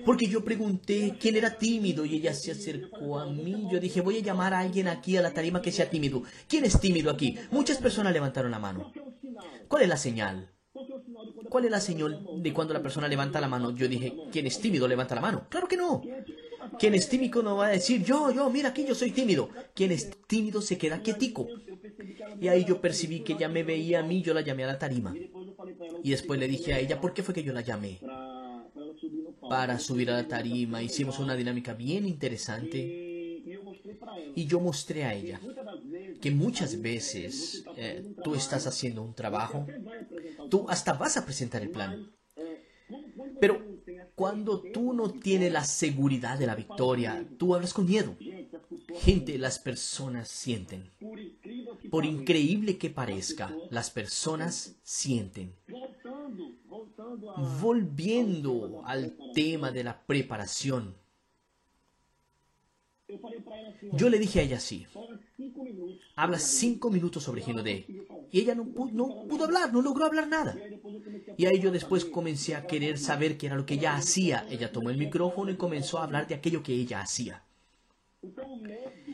Porque 0.05 0.27
yo 0.27 0.43
pregunté 0.43 1.15
quién 1.19 1.35
era 1.35 1.57
tímido 1.57 2.05
y 2.05 2.15
ella 2.15 2.33
se 2.33 2.51
acercó 2.51 3.19
a 3.19 3.25
mí. 3.31 3.67
Yo 3.71 3.79
dije, 3.79 4.01
voy 4.01 4.17
a 4.17 4.21
llamar 4.21 4.53
a 4.53 4.59
alguien 4.59 4.87
aquí 4.87 5.17
a 5.17 5.21
la 5.21 5.33
tarima 5.33 5.61
que 5.61 5.71
sea 5.71 5.89
tímido. 5.89 6.23
¿Quién 6.47 6.65
es 6.65 6.79
tímido 6.79 7.11
aquí? 7.11 7.37
Muchas 7.51 7.77
personas 7.77 8.13
levantaron 8.13 8.51
la 8.51 8.59
mano. 8.59 8.91
¿Cuál 9.67 9.83
es 9.83 9.89
la 9.89 9.97
señal? 9.97 10.52
¿Cuál 11.53 11.65
es 11.65 11.71
la 11.71 11.79
señal 11.79 12.19
de 12.37 12.51
cuando 12.51 12.73
la 12.73 12.81
persona 12.81 13.07
levanta 13.07 13.39
la 13.39 13.47
mano? 13.47 13.69
Yo 13.69 13.87
dije, 13.87 14.11
¿quién 14.31 14.47
es 14.47 14.59
tímido 14.59 14.87
levanta 14.87 15.13
la 15.13 15.21
mano? 15.21 15.45
Claro 15.49 15.67
que 15.67 15.77
no. 15.77 16.01
Quien 16.79 16.95
es 16.95 17.07
tímido 17.07 17.43
no 17.43 17.57
va 17.57 17.67
a 17.67 17.69
decir, 17.69 18.03
yo, 18.03 18.31
yo, 18.33 18.49
mira 18.49 18.69
aquí, 18.69 18.83
yo 18.87 18.95
soy 18.95 19.11
tímido. 19.11 19.51
Quien 19.75 19.91
es 19.91 20.09
tímido 20.25 20.63
se 20.63 20.79
queda 20.79 21.03
quietico. 21.03 21.45
Y 22.41 22.47
ahí 22.47 22.65
yo 22.65 22.81
percibí 22.81 23.19
que 23.19 23.33
ella 23.33 23.49
me 23.49 23.61
veía 23.61 23.99
a 23.99 24.03
mí, 24.03 24.23
yo 24.23 24.33
la 24.33 24.41
llamé 24.41 24.63
a 24.63 24.67
la 24.67 24.79
tarima. 24.79 25.13
Y 26.03 26.09
después 26.09 26.39
le 26.39 26.47
dije 26.47 26.73
a 26.73 26.79
ella, 26.79 26.99
¿por 26.99 27.13
qué 27.13 27.21
fue 27.21 27.35
que 27.35 27.43
yo 27.43 27.53
la 27.53 27.61
llamé? 27.61 27.99
Para 29.47 29.77
subir 29.77 30.09
a 30.09 30.15
la 30.15 30.27
tarima. 30.27 30.81
Hicimos 30.81 31.19
una 31.19 31.35
dinámica 31.35 31.75
bien 31.75 32.07
interesante. 32.07 33.13
Y 34.35 34.45
yo 34.47 34.59
mostré 34.59 35.03
a 35.03 35.13
ella 35.13 35.39
que 36.21 36.31
muchas 36.31 36.81
veces 36.81 37.63
eh, 37.75 38.03
tú 38.23 38.35
estás 38.35 38.65
haciendo 38.65 39.03
un 39.03 39.13
trabajo, 39.13 39.65
tú 40.53 40.67
hasta 40.69 40.93
vas 40.93 41.17
a 41.17 41.25
presentar 41.25 41.63
el 41.63 41.71
plan. 41.71 42.11
Pero 43.41 43.59
cuando 44.13 44.61
tú 44.61 44.93
no 44.93 45.09
tienes 45.09 45.51
la 45.51 45.63
seguridad 45.63 46.37
de 46.37 46.45
la 46.45 46.53
victoria, 46.53 47.27
tú 47.39 47.55
hablas 47.55 47.73
con 47.73 47.87
miedo. 47.87 48.15
Gente, 48.99 49.39
las 49.39 49.57
personas 49.57 50.27
sienten. 50.27 50.91
Por 51.89 52.05
increíble 52.05 52.77
que 52.77 52.91
parezca, 52.91 53.51
las 53.71 53.89
personas 53.89 54.75
sienten. 54.83 55.55
Volviendo 57.59 58.83
al 58.85 59.17
tema 59.33 59.71
de 59.71 59.83
la 59.83 60.05
preparación, 60.05 60.95
yo 63.91 64.09
le 64.09 64.19
dije 64.19 64.39
a 64.39 64.43
ella 64.43 64.57
así, 64.57 64.85
habla 66.15 66.37
cinco 66.37 66.91
minutos 66.91 67.23
sobre 67.23 67.41
D. 67.41 67.87
Y 68.33 68.39
ella 68.39 68.55
no, 68.55 68.65
pudo 68.65 69.43
hablar, 69.45 69.71
no 69.71 69.83
logró 69.83 70.05
hablar 70.05 70.27
nada. 70.27 70.57
Y 71.37 71.45
ahí 71.45 71.59
yo 71.59 71.69
después 71.69 72.03
comencé 72.03 72.55
a 72.55 72.65
querer 72.65 72.97
saber 72.97 73.37
qué 73.37 73.45
era 73.45 73.55
lo 73.55 73.63
que 73.63 73.75
ella 73.75 73.95
hacía. 73.95 74.43
Ella 74.49 74.71
tomó 74.71 74.89
el 74.89 74.97
micrófono 74.97 75.51
y 75.51 75.55
comenzó 75.55 75.99
a 75.99 76.05
hablar 76.05 76.27
de 76.27 76.33
aquello 76.33 76.63
que 76.63 76.73
ella 76.73 77.01
hacía. 77.01 77.43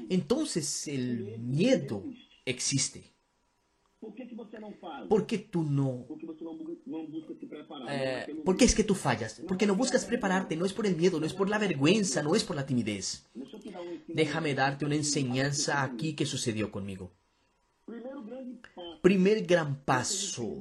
Entonces 0.07 0.87
el 0.87 1.37
miedo 1.37 2.05
existe. 2.45 3.11
Por 5.09 5.25
qué 5.25 5.37
tú 5.39 5.63
no? 5.63 6.05
Eh, 7.89 8.41
¿Por 8.45 8.55
qué 8.55 8.63
es 8.63 8.73
que 8.73 8.85
tú 8.85 8.95
fallas? 8.95 9.41
Porque 9.45 9.67
no 9.67 9.75
buscas 9.75 10.05
prepararte, 10.05 10.55
no 10.55 10.65
es 10.65 10.71
por 10.71 10.87
el 10.87 10.95
miedo, 10.95 11.19
no 11.19 11.25
es 11.25 11.33
por 11.33 11.49
la 11.49 11.57
vergüenza, 11.57 12.23
no 12.23 12.35
es 12.35 12.45
por 12.45 12.55
la 12.55 12.65
timidez. 12.65 13.27
Déjame 14.07 14.55
darte 14.55 14.85
una 14.85 14.95
enseñanza 14.95 15.83
aquí 15.83 16.13
que 16.13 16.25
sucedió 16.25 16.71
conmigo. 16.71 17.11
Primer 19.01 19.45
gran 19.45 19.83
paso, 19.83 20.55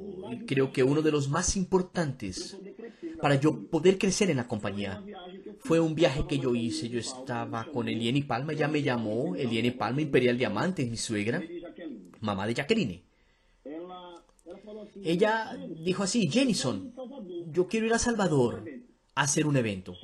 creo 0.47 0.73
que 0.73 0.83
uno 0.83 1.03
de 1.03 1.11
los 1.11 1.29
más 1.29 1.57
importantes 1.57 2.57
para 3.21 3.35
yo 3.35 3.69
poder 3.69 3.99
crecer 3.99 4.31
en 4.31 4.37
la 4.37 4.47
compañía 4.47 5.03
fue 5.61 5.81
un 5.81 5.95
viaje 5.95 6.27
que 6.29 6.39
yo 6.39 6.55
hice. 6.55 6.89
Yo 6.89 7.01
estaba 7.01 7.65
con 7.73 7.89
Eliene 7.89 8.23
Palma, 8.23 8.53
ella 8.53 8.69
me 8.69 8.83
llamó, 8.83 9.35
Eliene 9.35 9.73
Palma 9.73 10.03
Imperial 10.03 10.39
Diamante, 10.39 10.87
mi 10.87 10.97
suegra, 10.97 11.43
mamá 12.21 12.47
de 12.47 12.55
Jacqueline. 12.55 13.03
Ella 15.03 15.57
dijo 15.85 16.03
así, 16.03 16.29
Jenison, 16.31 16.93
yo 17.51 17.67
quiero 17.67 17.87
ir 17.87 17.93
a 17.93 17.99
Salvador 17.99 18.65
a 19.15 19.23
hacer 19.23 19.47
un 19.47 19.57
evento. 19.57 19.95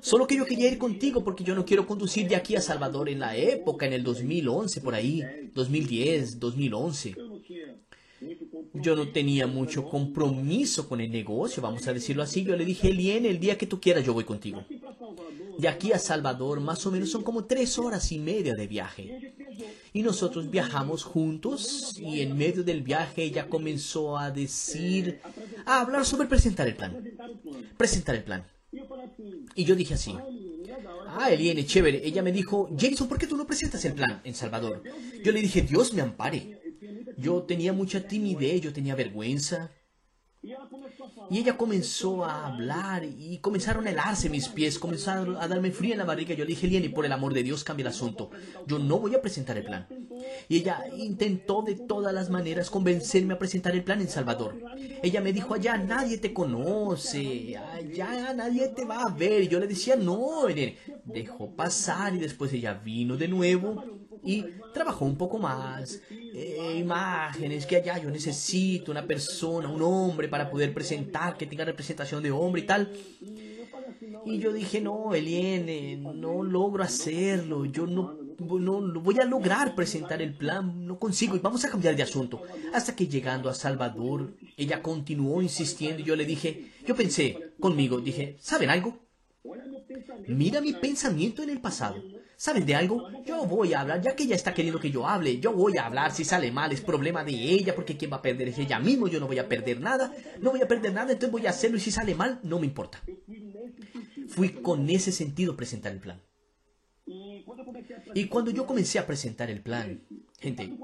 Solo 0.00 0.26
que 0.26 0.36
yo 0.36 0.44
quería 0.44 0.70
ir 0.70 0.78
contigo 0.78 1.22
porque 1.22 1.44
yo 1.44 1.54
no 1.54 1.64
quiero 1.64 1.86
conducir 1.86 2.28
de 2.28 2.36
aquí 2.36 2.56
a 2.56 2.60
Salvador 2.60 3.08
en 3.08 3.20
la 3.20 3.36
época, 3.36 3.86
en 3.86 3.92
el 3.92 4.02
2011, 4.02 4.80
por 4.80 4.94
ahí, 4.94 5.22
2010, 5.54 6.40
2011. 6.40 7.16
Yo 8.82 8.96
no 8.96 9.08
tenía 9.08 9.46
mucho 9.46 9.88
compromiso 9.88 10.88
con 10.88 11.00
el 11.00 11.10
negocio, 11.10 11.62
vamos 11.62 11.86
a 11.86 11.92
decirlo 11.92 12.22
así. 12.22 12.44
Yo 12.44 12.56
le 12.56 12.64
dije, 12.64 12.88
Eliene, 12.88 13.28
el 13.28 13.40
día 13.40 13.58
que 13.58 13.66
tú 13.66 13.80
quieras 13.80 14.04
yo 14.04 14.14
voy 14.14 14.24
contigo. 14.24 14.64
De 15.58 15.68
aquí 15.68 15.92
a 15.92 15.98
Salvador 15.98 16.60
más 16.60 16.84
o 16.86 16.90
menos 16.90 17.10
son 17.10 17.22
como 17.22 17.44
tres 17.44 17.78
horas 17.78 18.12
y 18.12 18.18
media 18.18 18.54
de 18.54 18.66
viaje. 18.66 19.34
Y 19.92 20.02
nosotros 20.02 20.50
viajamos 20.50 21.04
juntos 21.04 21.98
y 21.98 22.20
en 22.20 22.36
medio 22.36 22.62
del 22.62 22.82
viaje 22.82 23.22
ella 23.22 23.48
comenzó 23.48 24.18
a 24.18 24.30
decir, 24.30 25.20
a 25.64 25.80
hablar 25.80 26.04
sobre 26.04 26.28
presentar 26.28 26.66
el 26.66 26.76
plan. 26.76 27.02
Presentar 27.76 28.16
el 28.16 28.24
plan. 28.24 28.44
Y 29.54 29.64
yo 29.64 29.74
dije 29.74 29.94
así, 29.94 30.14
ah, 31.08 31.30
Eliene, 31.30 31.64
chévere. 31.64 32.06
Ella 32.06 32.22
me 32.22 32.32
dijo, 32.32 32.68
Jason, 32.78 33.08
¿por 33.08 33.18
qué 33.18 33.26
tú 33.26 33.36
no 33.36 33.46
presentas 33.46 33.84
el 33.86 33.94
plan 33.94 34.20
en 34.24 34.34
Salvador? 34.34 34.82
Yo 35.24 35.32
le 35.32 35.40
dije, 35.40 35.62
Dios 35.62 35.94
me 35.94 36.02
ampare. 36.02 36.65
Yo 37.16 37.42
tenía 37.42 37.72
mucha 37.72 38.06
timidez, 38.06 38.60
yo 38.60 38.72
tenía 38.72 38.94
vergüenza. 38.94 39.70
Y 41.28 41.38
ella 41.38 41.56
comenzó 41.56 42.24
a 42.24 42.46
hablar 42.46 43.04
y 43.04 43.38
comenzaron 43.38 43.86
a 43.86 43.90
helarse 43.90 44.30
mis 44.30 44.48
pies, 44.48 44.78
comenzaron 44.78 45.36
a 45.36 45.48
darme 45.48 45.72
frío 45.72 45.92
en 45.92 45.98
la 45.98 46.04
barriga. 46.04 46.34
Yo 46.34 46.44
le 46.44 46.50
dije, 46.50 46.68
Lieni, 46.68 46.88
por 46.88 47.04
el 47.04 47.10
amor 47.10 47.34
de 47.34 47.42
Dios, 47.42 47.64
cambia 47.64 47.82
el 47.82 47.88
asunto. 47.88 48.30
Yo 48.66 48.78
no 48.78 48.98
voy 49.00 49.14
a 49.16 49.22
presentar 49.22 49.56
el 49.56 49.64
plan. 49.64 49.88
Y 50.48 50.58
ella 50.58 50.84
intentó 50.96 51.62
de 51.62 51.74
todas 51.74 52.14
las 52.14 52.30
maneras 52.30 52.70
convencerme 52.70 53.34
a 53.34 53.38
presentar 53.38 53.74
el 53.74 53.82
plan 53.82 54.00
en 54.00 54.08
Salvador. 54.08 54.62
Ella 55.02 55.20
me 55.20 55.32
dijo, 55.32 55.54
allá 55.54 55.78
nadie 55.78 56.18
te 56.18 56.32
conoce, 56.32 57.56
allá 57.56 58.32
nadie 58.32 58.68
te 58.68 58.84
va 58.84 59.02
a 59.02 59.14
ver. 59.14 59.42
Y 59.42 59.48
yo 59.48 59.58
le 59.58 59.66
decía, 59.66 59.96
no. 59.96 60.46
Dejó 61.04 61.56
pasar 61.56 62.14
y 62.14 62.18
después 62.18 62.52
ella 62.52 62.74
vino 62.74 63.16
de 63.16 63.26
nuevo 63.26 63.82
y 64.22 64.44
trabajó 64.74 65.04
un 65.04 65.16
poco 65.16 65.38
más. 65.38 66.00
Eh, 66.38 66.76
imágenes, 66.80 67.64
que 67.64 67.76
allá 67.76 67.96
yo 67.96 68.10
necesito 68.10 68.92
una 68.92 69.06
persona, 69.06 69.70
un 69.70 69.80
hombre 69.80 70.28
para 70.28 70.50
poder 70.50 70.74
presentar, 70.74 71.38
que 71.38 71.46
tenga 71.46 71.64
representación 71.64 72.22
de 72.22 72.30
hombre 72.30 72.60
y 72.60 72.66
tal. 72.66 72.92
Y 74.26 74.38
yo 74.38 74.52
dije, 74.52 74.82
no, 74.82 75.14
Eliene, 75.14 75.96
no 75.96 76.42
logro 76.42 76.82
hacerlo, 76.82 77.64
yo 77.64 77.86
no, 77.86 78.18
no, 78.38 78.80
no 78.82 79.00
voy 79.00 79.18
a 79.18 79.24
lograr 79.24 79.74
presentar 79.74 80.20
el 80.20 80.34
plan, 80.34 80.86
no 80.86 80.98
consigo, 80.98 81.36
y 81.36 81.38
vamos 81.38 81.64
a 81.64 81.70
cambiar 81.70 81.96
de 81.96 82.02
asunto. 82.02 82.42
Hasta 82.74 82.94
que 82.94 83.06
llegando 83.06 83.48
a 83.48 83.54
Salvador, 83.54 84.34
ella 84.58 84.82
continuó 84.82 85.40
insistiendo 85.40 86.02
y 86.02 86.04
yo 86.04 86.16
le 86.16 86.26
dije, 86.26 86.66
yo 86.86 86.94
pensé 86.94 87.54
conmigo, 87.58 87.98
dije, 87.98 88.36
¿saben 88.40 88.68
algo? 88.68 88.98
Mira 90.28 90.60
mi 90.60 90.74
pensamiento 90.74 91.42
en 91.42 91.48
el 91.48 91.62
pasado. 91.62 91.96
¿Saben 92.36 92.66
de 92.66 92.74
algo? 92.74 93.08
Yo 93.24 93.46
voy 93.46 93.72
a 93.72 93.80
hablar, 93.80 94.02
ya 94.02 94.14
que 94.14 94.24
ella 94.24 94.36
está 94.36 94.52
queriendo 94.52 94.78
que 94.78 94.90
yo 94.90 95.06
hable, 95.06 95.40
yo 95.40 95.52
voy 95.52 95.78
a 95.78 95.86
hablar. 95.86 96.12
Si 96.12 96.24
sale 96.24 96.52
mal 96.52 96.70
es 96.70 96.82
problema 96.82 97.24
de 97.24 97.32
ella, 97.32 97.74
porque 97.74 97.96
quien 97.96 98.12
va 98.12 98.18
a 98.18 98.22
perder 98.22 98.48
es 98.48 98.58
ella 98.58 98.78
mismo. 98.78 99.08
Yo 99.08 99.20
no 99.20 99.26
voy 99.26 99.38
a 99.38 99.48
perder 99.48 99.80
nada, 99.80 100.12
no 100.40 100.50
voy 100.50 100.60
a 100.60 100.68
perder 100.68 100.92
nada, 100.92 101.12
entonces 101.12 101.32
voy 101.32 101.46
a 101.46 101.50
hacerlo 101.50 101.78
y 101.78 101.80
si 101.80 101.90
sale 101.90 102.14
mal, 102.14 102.40
no 102.42 102.58
me 102.58 102.66
importa. 102.66 103.02
Fui 104.28 104.50
con 104.50 104.88
ese 104.90 105.12
sentido 105.12 105.56
presentar 105.56 105.92
el 105.92 106.00
plan. 106.00 106.20
Y 108.14 108.26
cuando 108.26 108.50
yo 108.50 108.66
comencé 108.66 108.98
a 108.98 109.06
presentar 109.06 109.48
el 109.48 109.62
plan, 109.62 110.02
gente, 110.40 110.76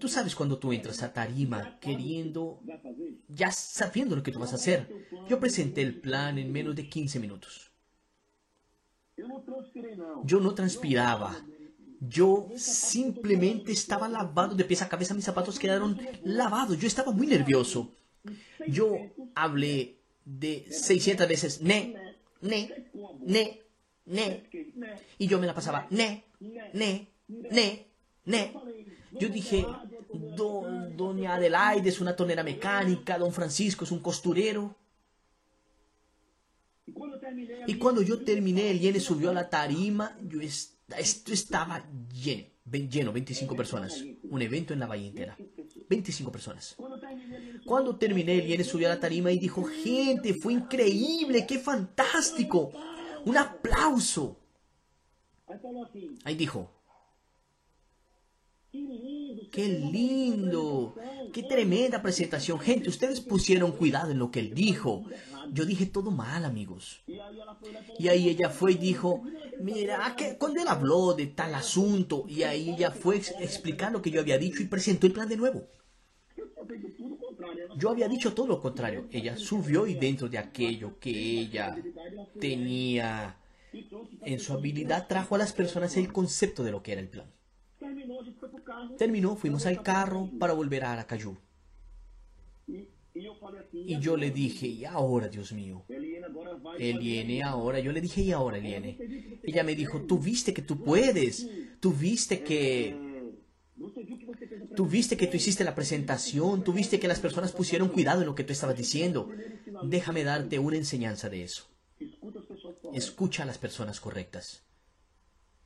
tú 0.00 0.08
sabes 0.08 0.34
cuando 0.34 0.58
tú 0.58 0.72
entras 0.72 1.02
a 1.02 1.12
tarima 1.12 1.78
queriendo, 1.78 2.60
ya 3.28 3.52
sabiendo 3.52 4.16
lo 4.16 4.22
que 4.22 4.32
tú 4.32 4.38
vas 4.38 4.52
a 4.52 4.56
hacer. 4.56 5.06
Yo 5.28 5.38
presenté 5.38 5.82
el 5.82 6.00
plan 6.00 6.38
en 6.38 6.50
menos 6.50 6.74
de 6.74 6.88
15 6.88 7.20
minutos. 7.20 7.65
Yo 9.16 10.40
no 10.40 10.54
transpiraba. 10.54 11.34
Yo 12.00 12.48
simplemente 12.56 13.72
estaba 13.72 14.08
lavado 14.08 14.54
de 14.54 14.64
pies 14.64 14.82
a 14.82 14.88
cabeza. 14.88 15.14
Mis 15.14 15.24
zapatos 15.24 15.58
quedaron 15.58 15.98
lavados. 16.24 16.78
Yo 16.78 16.86
estaba 16.86 17.12
muy 17.12 17.26
nervioso. 17.26 17.92
Yo 18.68 18.96
hablé 19.34 19.96
de 20.24 20.66
600 20.70 21.28
veces 21.28 21.62
ne, 21.62 21.94
ne, 22.42 22.60
ne, 23.20 23.62
ne. 24.04 24.42
Y 25.18 25.26
yo 25.28 25.38
me 25.38 25.46
la 25.46 25.54
pasaba 25.54 25.86
ne, 25.90 26.24
ne, 26.74 27.08
ne, 27.28 27.86
ne. 28.24 28.52
Yo 29.12 29.28
dije, 29.28 29.64
"Do- 30.36 30.66
doña 30.94 31.34
Adelaide 31.36 31.88
es 31.88 32.00
una 32.00 32.14
tonera 32.14 32.42
mecánica, 32.42 33.16
don 33.18 33.32
Francisco 33.32 33.84
es 33.84 33.90
un 33.92 34.00
costurero. 34.00 34.74
E 36.88 36.92
quando 36.92 37.14
eu 37.15 37.15
terminei, 37.15 37.15
a 37.15 37.15
Y 37.66 37.74
cuando 37.76 38.02
yo 38.02 38.22
terminé, 38.24 38.70
el 38.70 38.80
Yene 38.80 39.00
subió 39.00 39.30
a 39.30 39.34
la 39.34 39.48
tarima, 39.48 40.16
yo 40.22 40.40
est- 40.40 40.74
esto 40.98 41.32
estaba 41.32 41.84
lleno, 42.12 42.44
lleno, 42.90 43.12
25 43.12 43.56
personas. 43.56 44.02
Un 44.30 44.42
evento 44.42 44.72
en 44.72 44.80
la 44.80 44.86
bahía 44.86 45.08
entera. 45.08 45.36
25 45.88 46.30
personas. 46.32 46.76
Cuando 47.64 47.96
terminé, 47.96 48.38
el 48.38 48.46
Yene 48.46 48.64
subió 48.64 48.86
a 48.88 48.94
la 48.94 49.00
tarima 49.00 49.30
y 49.32 49.38
dijo, 49.38 49.64
gente, 49.64 50.34
fue 50.34 50.52
increíble, 50.54 51.46
qué 51.46 51.58
fantástico. 51.58 52.72
Un 53.24 53.36
aplauso. 53.36 54.38
Ahí 56.24 56.34
dijo, 56.34 56.70
qué 59.50 59.66
lindo, 59.68 60.94
qué 61.32 61.42
tremenda 61.42 62.02
presentación. 62.02 62.58
Gente, 62.60 62.88
ustedes 62.88 63.20
pusieron 63.20 63.72
cuidado 63.72 64.10
en 64.10 64.18
lo 64.18 64.30
que 64.30 64.40
él 64.40 64.54
dijo. 64.54 65.04
Yo 65.52 65.64
dije 65.64 65.86
todo 65.86 66.10
mal, 66.10 66.44
amigos. 66.44 67.02
Y 67.98 68.08
ahí 68.08 68.28
ella 68.28 68.50
fue 68.50 68.72
y 68.72 68.76
dijo, 68.76 69.22
mira, 69.60 70.14
que 70.16 70.36
cuando 70.36 70.60
él 70.60 70.68
habló 70.68 71.14
de 71.14 71.26
tal 71.28 71.54
asunto, 71.54 72.24
y 72.28 72.42
ahí 72.42 72.70
ella 72.70 72.90
fue 72.90 73.16
ex- 73.16 73.34
explicar 73.40 73.92
lo 73.92 74.02
que 74.02 74.10
yo 74.10 74.20
había 74.20 74.38
dicho 74.38 74.62
y 74.62 74.66
presentó 74.66 75.06
el 75.06 75.12
plan 75.12 75.28
de 75.28 75.36
nuevo. 75.36 75.64
Yo 77.78 77.90
había 77.90 78.08
dicho 78.08 78.34
todo 78.34 78.46
lo 78.46 78.60
contrario. 78.60 79.06
Ella 79.12 79.36
subió 79.36 79.86
y 79.86 79.94
dentro 79.94 80.28
de 80.28 80.38
aquello 80.38 80.98
que 80.98 81.10
ella 81.10 81.76
tenía 82.40 83.36
en 84.22 84.40
su 84.40 84.52
habilidad, 84.52 85.06
trajo 85.06 85.34
a 85.34 85.38
las 85.38 85.52
personas 85.52 85.96
el 85.96 86.12
concepto 86.12 86.64
de 86.64 86.72
lo 86.72 86.82
que 86.82 86.92
era 86.92 87.00
el 87.00 87.08
plan. 87.08 87.30
Terminou, 87.78 88.20
a 88.20 88.24
gente 88.24 88.38
foi 88.40 88.48
pro 88.48 88.55
carro. 88.55 88.55
Terminó, 88.98 89.36
fuimos 89.36 89.66
al 89.66 89.82
carro 89.82 90.30
para 90.38 90.52
volver 90.52 90.84
a 90.84 90.92
Aracayú. 90.92 91.36
Y 93.72 93.98
yo 93.98 94.16
le 94.16 94.30
dije, 94.30 94.66
y 94.66 94.84
ahora, 94.84 95.28
Dios 95.28 95.52
mío, 95.52 95.84
él 96.78 96.98
viene 96.98 97.42
ahora. 97.42 97.80
Yo 97.80 97.92
le 97.92 98.00
dije, 98.00 98.20
y 98.22 98.32
ahora, 98.32 98.58
él 98.58 98.64
viene. 98.64 98.98
Ella 99.42 99.62
me 99.62 99.74
dijo, 99.74 100.02
tú 100.02 100.18
viste 100.18 100.52
que 100.52 100.62
tú 100.62 100.82
puedes. 100.82 101.48
Tú 101.80 101.92
viste 101.92 102.42
que... 102.42 103.04
Tú 104.74 104.86
viste 104.86 105.16
que 105.16 105.26
tú 105.26 105.36
hiciste 105.36 105.64
la 105.64 105.74
presentación, 105.74 106.64
tú 106.64 106.72
viste 106.72 106.98
que 106.98 107.08
las 107.08 107.20
personas 107.20 107.52
pusieron 107.52 107.88
cuidado 107.88 108.20
en 108.20 108.26
lo 108.26 108.34
que 108.34 108.44
tú 108.44 108.52
estabas 108.52 108.76
diciendo. 108.76 109.30
Déjame 109.84 110.24
darte 110.24 110.58
una 110.58 110.76
enseñanza 110.76 111.28
de 111.28 111.42
eso. 111.42 111.68
Escucha 112.92 113.42
a 113.42 113.46
las 113.46 113.58
personas 113.58 114.00
correctas. 114.00 114.64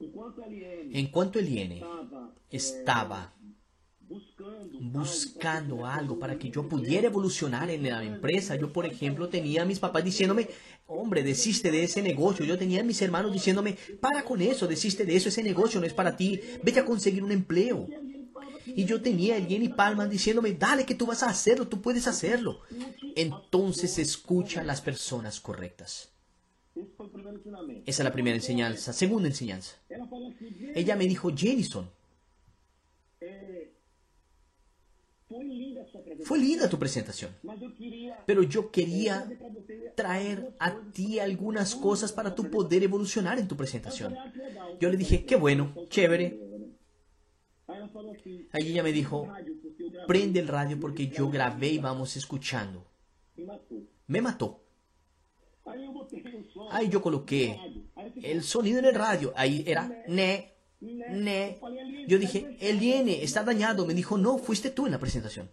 En 0.00 1.06
cuanto 1.08 1.38
Eliene 1.38 1.82
estava 2.50 2.50
estaba 2.50 3.34
buscando, 4.00 4.78
buscando 4.80 5.86
algo 5.86 6.18
para 6.18 6.38
que 6.38 6.50
yo 6.50 6.68
pudiera 6.68 7.06
evolucionar 7.06 7.70
en 7.70 7.82
la 7.82 8.02
empresa, 8.02 8.56
yo 8.56 8.72
por 8.72 8.86
ejemplo 8.86 9.28
tenía 9.28 9.62
a 9.62 9.66
mis 9.66 9.78
papás 9.78 10.02
diciéndome, 10.02 10.48
hombre, 10.86 11.22
desiste 11.22 11.70
de 11.70 11.84
ese 11.84 12.02
negocio. 12.02 12.44
Yo 12.44 12.58
tenía 12.58 12.80
a 12.80 12.84
mis 12.84 13.00
hermanos 13.02 13.32
diciéndome, 13.32 13.76
para 14.00 14.24
con 14.24 14.40
eso, 14.40 14.66
desiste 14.66 15.04
de 15.04 15.16
eso, 15.16 15.28
ese 15.28 15.42
negocio 15.42 15.80
no 15.80 15.86
es 15.86 15.94
para 15.94 16.16
ti, 16.16 16.40
vete 16.62 16.80
a 16.80 16.84
conseguir 16.84 17.22
un 17.22 17.32
empleo. 17.32 17.86
Y 18.66 18.84
yo 18.84 19.02
tenía 19.02 19.36
a 19.36 19.40
Jenny 19.40 19.68
Palman 19.68 20.10
diciéndome, 20.10 20.54
dale 20.54 20.86
que 20.86 20.94
tú 20.94 21.06
vas 21.06 21.22
a 21.22 21.28
hacerlo, 21.30 21.68
tú 21.68 21.80
puedes 21.80 22.06
hacerlo. 22.06 22.60
Entonces 23.16 23.98
escucha 23.98 24.62
a 24.62 24.64
las 24.64 24.80
personas 24.80 25.40
correctas. 25.40 26.10
Esa 27.87 28.02
es 28.02 28.04
la 28.04 28.12
primera 28.12 28.37
enseñanza. 28.37 28.92
Segunda 28.92 29.28
enseñanza. 29.28 29.76
Ela 29.88 30.06
falou 30.06 30.28
assim: 30.28 30.50
"Gente, 30.54 30.78
Ella 30.80 30.96
me 30.96 31.06
dijo, 31.06 31.30
Jenison. 31.35 31.90
Fue 36.24 36.38
linda 36.38 36.68
tu 36.68 36.76
presentación, 36.76 37.30
pero 38.26 38.42
yo 38.42 38.70
quería 38.72 39.30
traer 39.94 40.56
a 40.59 40.80
ti 40.92 41.20
algunas 41.20 41.76
cosas 41.76 42.12
para 42.12 42.35
tu 42.35 42.50
poder 42.50 42.83
evolucionar 42.83 43.38
en 43.38 43.46
tu 43.46 43.56
presentación. 43.56 44.16
Yo 44.80 44.90
le 44.90 44.96
dije, 44.96 45.24
qué 45.24 45.37
bueno, 45.37 45.72
chévere. 45.88 46.40
Ahí 48.52 48.72
ella 48.72 48.83
me 48.83 48.92
dijo, 48.92 49.28
prende 50.09 50.40
el 50.40 50.48
radio 50.48 50.80
porque 50.80 51.06
yo 51.06 51.30
grabé 51.30 51.68
y 51.68 51.78
vamos 51.78 52.16
escuchando. 52.16 52.85
Me 54.09 54.20
mató. 54.20 54.61
Ahí 56.70 56.88
yo 56.88 57.02
coloqué 57.02 57.59
el 58.22 58.42
sonido 58.42 58.78
en 58.78 58.87
el 58.87 58.94
radio. 58.94 59.33
Ahí 59.37 59.64
era 59.66 59.90
ne, 60.09 60.54
ne. 60.80 61.59
Yo 62.06 62.18
dije, 62.18 62.56
el 62.61 62.83
IN 62.83 63.09
está 63.09 63.42
dañado. 63.44 63.87
Me 63.87 63.94
dijo, 63.94 64.16
no, 64.18 64.38
fuiste 64.38 64.70
tú 64.70 64.87
en 64.87 64.92
la 64.92 64.98
presentación. 64.98 65.50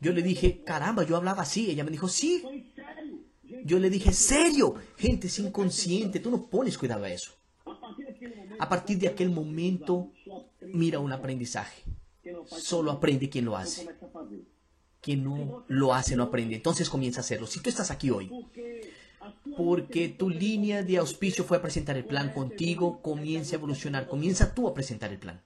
Yo 0.00 0.12
le 0.12 0.22
dije, 0.22 0.62
caramba, 0.64 1.04
yo 1.04 1.16
hablaba 1.16 1.42
así. 1.42 1.70
Ella 1.70 1.84
me 1.84 1.90
dijo, 1.90 2.08
sí. 2.08 2.42
Yo 3.64 3.78
le 3.78 3.90
dije, 3.90 4.12
serio. 4.12 4.74
Gente, 4.96 5.26
es 5.26 5.38
inconsciente. 5.38 6.20
Tú 6.20 6.30
no 6.30 6.46
pones 6.46 6.78
cuidado 6.78 7.04
a 7.04 7.10
eso. 7.10 7.32
a 8.58 8.68
partir 8.68 8.98
de 8.98 9.08
aquel 9.08 9.30
momento, 9.30 10.12
mira 10.60 10.98
un 10.98 11.12
aprendizaje. 11.12 11.82
Solo 12.46 12.90
aprende 12.90 13.28
quien 13.28 13.44
lo 13.44 13.56
hace. 13.56 13.86
Quien 15.00 15.22
no 15.22 15.64
lo 15.68 15.94
hace 15.94 16.16
no 16.16 16.24
aprende. 16.24 16.56
Entonces 16.56 16.88
comienza 16.88 17.20
a 17.20 17.22
hacerlo. 17.22 17.46
Si 17.46 17.60
tú 17.60 17.70
estás 17.70 17.90
aquí 17.90 18.10
hoy, 18.10 18.30
Porque 19.56 20.08
tu 20.08 20.28
línea 20.28 20.82
de 20.82 20.98
auspicio 20.98 21.44
fue 21.44 21.56
a 21.56 21.62
presentar 21.62 21.96
el 21.96 22.04
plan 22.04 22.32
contigo, 22.32 23.00
comienza 23.00 23.56
a 23.56 23.58
evolucionar. 23.58 24.06
Comienza 24.06 24.54
tú 24.54 24.68
a 24.68 24.74
presentar 24.74 25.10
el 25.12 25.18
plan. 25.18 25.40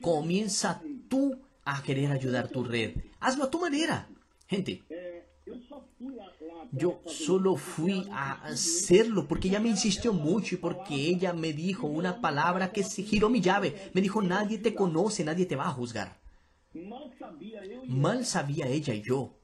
Comienza 0.00 0.82
tú 1.08 1.38
a 1.64 1.82
querer 1.82 2.10
ayudar 2.10 2.48
tu 2.48 2.64
red. 2.64 2.96
Hazlo 3.20 3.44
a 3.44 3.50
tu 3.50 3.60
manera. 3.60 4.08
Gente, 4.46 4.82
yo 6.72 7.00
solo 7.06 7.56
fui 7.56 8.06
a 8.12 8.44
hacerlo 8.44 9.26
porque 9.26 9.48
ella 9.48 9.60
me 9.60 9.68
insistió 9.68 10.12
mucho 10.12 10.54
y 10.54 10.58
porque 10.58 10.94
ella 10.94 11.32
me 11.32 11.52
dijo 11.52 11.86
una 11.86 12.20
palabra 12.20 12.72
que 12.72 12.82
se 12.82 13.02
giró 13.02 13.28
mi 13.28 13.40
llave. 13.40 13.90
Me 13.92 14.00
dijo, 14.00 14.22
nadie 14.22 14.58
te 14.58 14.74
conoce, 14.74 15.24
nadie 15.24 15.46
te 15.46 15.56
va 15.56 15.68
a 15.68 15.72
juzgar. 15.72 16.20
Mal 17.86 18.24
sabía 18.24 18.66
ella 18.66 18.94
y 18.94 19.02
yo 19.02 19.38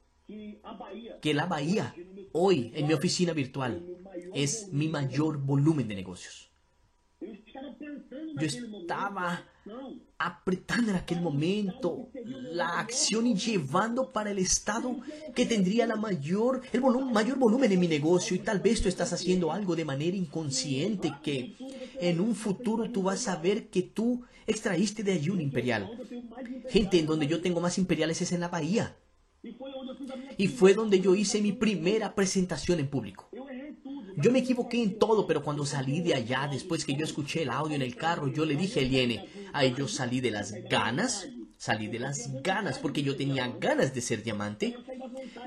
que 1.21 1.35
la 1.35 1.47
Bahía 1.47 1.95
hoy 2.33 2.73
en 2.75 2.87
mi 2.87 2.95
oficina 2.95 3.33
virtual 3.33 3.85
es 4.35 4.69
mi 4.73 4.89
mayor 4.89 5.39
volumen 5.39 5.89
de 5.89 5.95
negocios. 5.95 6.49
Yo 7.21 8.47
estaba 8.47 9.45
apretando 10.19 10.93
en 10.93 10.97
aquel 10.97 11.21
momento 11.21 12.11
la 12.25 12.79
acción 12.79 13.27
y 13.27 13.35
llevando 13.35 14.13
para 14.13 14.31
el 14.31 14.39
estado 14.39 14.97
que 15.35 15.45
tendría 15.45 15.87
la 15.87 15.97
mayor, 15.97 16.63
el 16.73 16.81
mayor 16.81 17.39
volumen 17.39 17.73
en 17.73 17.81
mi 17.81 17.89
negocio 17.89 18.37
y 18.37 18.41
tal 18.41 18.61
vez 18.61 18.81
tú 18.81 18.89
estás 18.89 19.13
haciendo 19.13 19.53
algo 19.53 19.75
de 19.75 19.85
manera 19.85 20.17
inconsciente 20.17 21.13
que 21.23 21.57
en 22.01 22.21
un 22.21 22.35
futuro 22.35 22.91
tú 22.91 23.03
vas 23.03 23.27
a 23.27 23.37
ver 23.37 23.69
que 23.69 23.83
tú 23.83 24.23
extraíste 24.47 25.03
de 25.03 25.13
allí 25.13 25.31
un 25.31 25.41
imperial. 25.41 25.91
Gente, 26.69 27.01
en 27.01 27.07
donde 27.07 27.27
yo 27.27 27.41
tengo 27.41 27.61
más 27.61 27.79
imperiales 27.79 28.23
es 28.23 28.33
en 28.33 28.41
la 28.41 28.49
bahía. 28.49 28.97
Y 30.37 30.49
fue 30.49 30.75
donde 30.75 31.01
yo 31.01 31.15
hice 31.15 31.41
mi 31.41 31.53
primera 31.53 32.15
presentación 32.15 32.81
en 32.81 32.89
público. 32.89 33.29
Yo 34.17 34.33
me 34.33 34.41
equivoqué 34.41 34.83
en 34.83 34.99
todo, 34.99 35.27
pero 35.27 35.43
cuando 35.43 35.65
salí 35.65 36.01
de 36.01 36.15
allá, 36.15 36.49
después 36.51 36.85
que 36.85 36.95
yo 36.95 37.05
escuché 37.05 37.43
el 37.43 37.51
audio 37.51 37.77
en 37.77 37.83
el 37.83 37.95
carro, 37.95 38.27
yo 38.27 38.45
le 38.45 38.57
dije 38.57 38.81
a 38.81 38.83
Eliene, 38.83 39.29
ahí 39.53 39.73
yo 39.77 39.87
salí 39.87 40.21
de 40.21 40.33
las 40.33 40.53
ganas, 40.69 41.29
salí 41.57 41.87
de 41.87 42.01
las 42.01 42.43
ganas, 42.43 42.79
porque 42.79 43.03
yo 43.03 43.17
tenía 43.17 43.47
ganas 43.61 43.95
de 43.95 44.01
ser 44.01 44.25
diamante, 44.25 44.77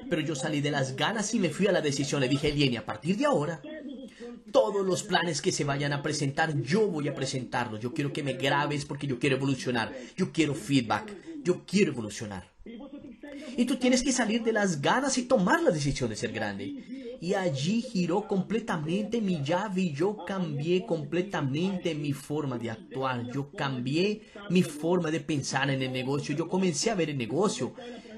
pero 0.10 0.21
yo 0.21 0.36
salí 0.36 0.62
de 0.62 0.71
las 0.71 0.95
ganas 0.95 1.34
y 1.34 1.39
me 1.39 1.50
fui 1.50 1.67
a 1.67 1.74
la 1.74 1.82
decisión. 1.82 2.21
Le 2.21 2.30
dije 2.30 2.50
Eliene, 2.50 2.78
a 2.78 2.86
partir 2.86 3.17
de 3.17 3.26
ahora, 3.26 3.62
todos 4.52 4.86
los 4.86 5.04
planes 5.04 5.41
que 5.41 5.52
se 5.52 5.63
vayan 5.63 5.93
a 5.93 6.02
presentar, 6.02 6.58
yo 6.62 6.88
voy 6.88 7.08
a 7.08 7.15
presentarlos. 7.15 7.80
Yo 7.80 7.93
quiero 7.93 8.13
que 8.13 8.24
me 8.24 8.34
grabes 8.34 8.86
porque 8.86 9.08
yo 9.08 9.19
quiero 9.19 9.36
evolucionar. 9.36 9.93
Yo 10.15 10.32
quiero 10.32 10.54
feedback. 10.54 11.13
Yo 11.43 11.65
quiero 11.65 11.91
evolucionar. 11.91 12.50
Y 13.62 13.65
tú 13.65 13.76
tienes 13.76 14.02
que 14.02 14.12
salir 14.12 14.41
de 14.41 14.54
las 14.54 14.82
ganas 14.82 15.19
y 15.19 15.28
tomar 15.28 15.62
la 15.62 15.69
decisión 15.69 16.10
de 16.10 16.15
ser 16.15 16.32
grande. 16.32 17.17
Y 17.21 17.36
allí 17.36 17.84
giró 17.84 18.28
completamente 18.28 19.21
mi 19.21 19.43
llave 19.43 19.82
y 19.82 19.93
yo 19.93 20.26
cambié 20.26 20.84
completamente 20.84 21.93
mi 21.93 22.12
forma 22.12 22.58
de 22.58 22.71
actuar. 22.71 23.32
Yo 23.32 23.52
cambié 23.52 24.24
mi 24.50 24.63
forma 24.63 25.12
de 25.12 25.19
pensar 25.19 25.69
en 25.69 25.80
el 25.84 25.91
negocio. 25.91 26.36
Yo 26.36 26.50
comencé 26.50 26.89
a 26.89 26.95
ver 26.95 27.12
el 27.12 27.19
negocio. 27.19 27.76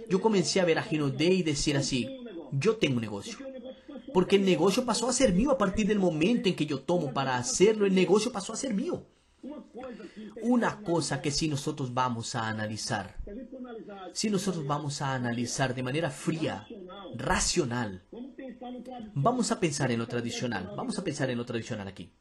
Yo 0.10 0.22
comencé 0.22 0.62
a 0.62 0.66
ver 0.66 0.80
a 0.80 0.84
Gino 0.84 1.10
Day 1.10 1.40
y 1.40 1.44
decir 1.44 1.76
así, 1.76 2.08
yo 2.54 2.78
tengo 2.78 2.96
un 2.96 3.02
negocio. 3.02 3.38
Porque 4.14 4.38
el 4.38 4.46
negocio 4.46 4.86
pasó 4.86 5.10
a 5.10 5.14
ser 5.14 5.34
mío 5.34 5.52
a 5.52 5.58
partir 5.58 5.86
del 5.88 6.00
momento 6.00 6.48
en 6.48 6.56
que 6.56 6.66
yo 6.66 6.80
tomo 6.80 7.12
para 7.12 7.36
hacerlo. 7.36 7.86
El 7.86 7.96
negocio 7.96 8.32
pasó 8.32 8.54
a 8.54 8.56
ser 8.56 8.74
mío. 8.74 9.06
Una 10.42 10.82
cosa 10.82 11.22
que 11.22 11.32
si 11.32 11.50
nosotros 11.50 11.94
vamos 11.94 12.34
a 12.34 12.48
analizar, 12.48 13.18
si 14.14 14.30
nosotros 14.30 14.66
vamos 14.66 15.02
a 15.02 15.14
analizar 15.14 15.74
de 15.74 15.84
manera 15.84 16.10
fría, 16.10 16.68
racional, 17.16 18.04
Vamos 19.14 19.52
a 19.52 19.60
pensar 19.60 19.92
en 19.92 20.00
lo 20.00 20.08
tradicional, 20.08 20.72
vamos 20.76 20.98
a 20.98 21.04
pensar 21.04 21.30
en 21.30 21.38
lo 21.38 21.46
tradicional 21.46 21.88
aquí. 21.88 22.12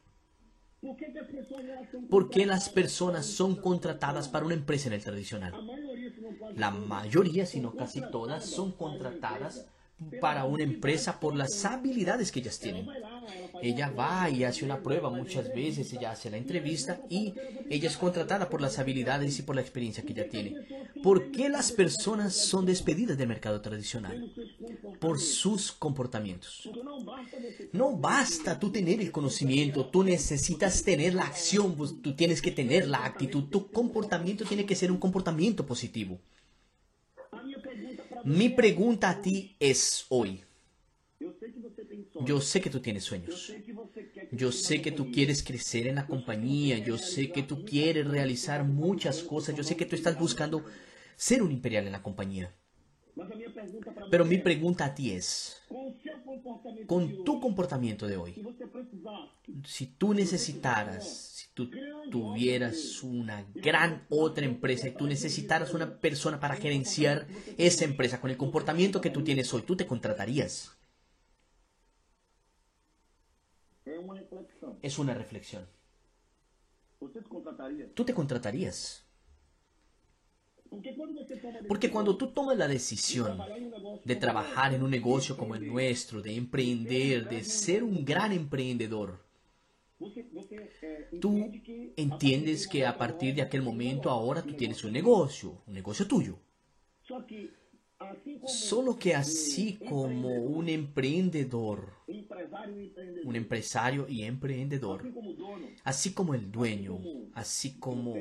Por 0.81 0.97
que, 0.97 1.13
que 1.13 1.19
as 1.21 1.29
pessoas 1.29 1.65
elas 1.65 1.89
são 1.93 2.03
¿Por 2.09 2.29
qué 2.29 2.45
las 2.45 2.69
personas 2.69 3.27
son 3.27 3.55
contratadas 3.55 4.29
para 4.29 4.45
una 4.45 4.55
empresa 4.55 4.89
en 4.89 4.95
el 4.95 5.05
tradicional? 5.05 5.55
La 6.57 6.71
mayoría, 6.73 7.47
si 7.47 7.61
no 7.61 7.77
casi 7.77 8.01
todas, 8.11 8.45
son 8.45 8.73
contratadas 8.73 9.67
para 10.21 10.45
una 10.45 10.65
empresa 10.65 11.21
por 11.21 11.37
las 11.37 11.65
habilidades 11.65 12.33
que 12.33 12.41
ellas 12.41 12.59
tienen. 12.59 12.89
Ella 13.62 13.90
va 13.90 14.29
y 14.29 14.42
hace 14.42 14.64
una 14.64 14.83
prueba 14.83 15.09
muchas 15.09 15.55
veces, 15.55 15.92
ella 15.92 16.11
hace 16.11 16.31
la 16.31 16.37
entrevista 16.37 17.01
y 17.09 17.33
ella 17.70 17.88
es 17.88 17.96
contratada 17.96 18.51
por 18.51 18.61
las 18.61 18.81
habilidades 18.81 19.38
y 19.38 19.42
por 19.42 19.55
la 19.55 19.61
experiencia 19.61 20.03
que 20.03 20.12
ella 20.12 20.29
tiene. 20.29 20.57
¿Por 21.03 21.31
qué 21.31 21.48
las 21.48 21.70
personas 21.70 22.35
son 22.35 22.66
despedidas 22.66 23.16
del 23.16 23.29
mercado 23.29 23.61
tradicional? 23.61 24.33
Por 24.98 25.20
sus 25.20 25.70
comportamientos. 25.70 26.68
No 27.72 27.96
basta 27.96 28.59
tú 28.59 28.72
tener 28.72 29.01
el 29.01 29.12
conocimiento, 29.12 29.87
tú 29.87 30.03
necesitas 30.03 30.83
tener 30.83 31.14
la 31.14 31.22
acción, 31.22 31.77
pues, 31.77 32.03
tú 32.03 32.14
tienes 32.14 32.42
que 32.42 32.51
tener 32.51 32.88
la 32.88 33.05
actitud, 33.05 33.44
tu 33.44 33.70
comportamiento 33.70 34.44
tiene 34.44 34.66
que 34.66 34.75
ser 34.75 34.90
un 34.90 34.98
comportamiento 34.98 35.64
positivo. 35.64 36.18
Mi 38.25 38.48
pregunta 38.48 39.11
a 39.11 39.20
ti 39.20 39.57
es 39.59 40.07
hoy, 40.09 40.42
yo 42.25 42.41
sé 42.41 42.61
que 42.61 42.71
tú 42.71 42.81
tienes 42.81 43.05
sueños, 43.05 43.53
yo 44.31 44.53
sé 44.53 44.81
que 44.83 44.93
tú 44.93 45.11
quieres 45.11 45.43
crecer 45.43 45.87
en 45.87 45.97
la 45.97 46.07
compañía, 46.07 46.79
yo 46.79 46.99
sé 46.99 47.31
que 47.31 47.43
tú 47.43 47.65
quieres 47.65 48.07
realizar 48.07 48.65
muchas 48.65 49.23
cosas, 49.23 49.57
yo 49.57 49.65
sé 49.65 49.77
que 49.77 49.87
tú 49.87 49.97
estás 49.97 50.19
buscando 50.19 50.65
ser 51.17 51.43
un 51.43 51.53
imperial 51.53 51.87
en 51.87 51.93
la 51.93 52.03
compañía. 52.03 52.53
Pero 54.11 54.25
mi 54.25 54.39
pregunta 54.39 54.87
a 54.87 54.95
ti 54.95 55.13
es, 55.13 55.63
con 56.87 57.25
tu 57.25 57.41
comportamiento 57.41 58.07
de 58.07 58.17
hoy, 58.17 58.35
si 59.65 59.87
tú 59.87 60.15
necesitaras, 60.15 61.35
si 61.35 61.47
tú 61.53 61.71
tuvieras 62.11 63.03
una 63.03 63.45
gran 63.55 64.07
otra 64.09 64.47
empresa 64.47 64.89
y 64.89 64.93
tú 64.93 65.07
necesitaras 65.07 65.75
una 65.75 66.01
persona 66.01 66.41
para 66.41 66.57
gerenciar 66.57 67.27
esa 67.59 67.85
empresa 67.85 68.21
con 68.21 68.31
el 68.31 68.37
comportamiento 68.39 69.01
que 69.01 69.11
tú 69.11 69.23
tienes 69.23 69.53
hoy, 69.53 69.63
tú 69.63 69.77
te 69.77 69.87
contratarías. 69.87 70.77
Es 74.83 74.99
una 74.99 75.14
reflexión. 75.14 75.66
Tú 77.95 78.05
te 78.05 78.14
contratarías. 78.14 79.05
Porque 81.68 81.90
cuando 81.90 82.16
tú 82.16 82.29
tomas 82.29 82.57
la 82.57 82.66
decisión 82.66 83.38
de 84.05 84.16
trabajar 84.16 84.73
en 84.73 84.83
un 84.83 84.90
negocio 84.90 85.37
como 85.37 85.55
el 85.55 85.66
nuestro, 85.66 86.23
de 86.23 86.35
emprender, 86.35 87.29
de 87.29 87.45
ser 87.45 87.83
un 87.83 88.05
gran 88.05 88.33
emprendedor, 88.33 89.21
é, 90.83 91.18
tú 91.21 91.53
entiendes 91.97 92.66
que 92.66 92.85
a 92.85 92.97
partir 92.97 93.35
de 93.35 93.42
aquel 93.42 93.62
momento 93.62 94.11
ahora 94.11 94.42
tú 94.42 94.55
tienes 94.55 94.83
un 94.83 94.92
negocio, 94.92 95.62
un 95.66 95.75
negocio 95.75 96.07
tuyo. 96.07 96.38
Solo 98.46 98.98
que 98.98 99.14
así 99.14 99.79
como 99.88 100.29
un 100.29 100.68
emprendedor, 100.68 101.92
un 103.25 103.37
empresario 103.37 104.09
y 104.09 104.22
emprendedor, 104.25 105.05
así 105.85 106.12
como 106.12 106.35
el 106.35 106.51
dueño, 106.51 106.98
así 107.35 107.79
como 107.79 108.16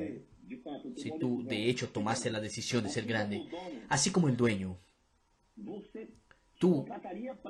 si 0.95 1.11
tú 1.19 1.43
de 1.47 1.69
hecho 1.69 1.89
tomaste 1.89 2.29
la 2.29 2.39
decisión 2.39 2.83
de 2.83 2.89
ser 2.89 3.05
grande, 3.05 3.45
así 3.89 4.11
como 4.11 4.27
el 4.27 4.37
dueño, 4.37 4.77
tú 6.59 6.85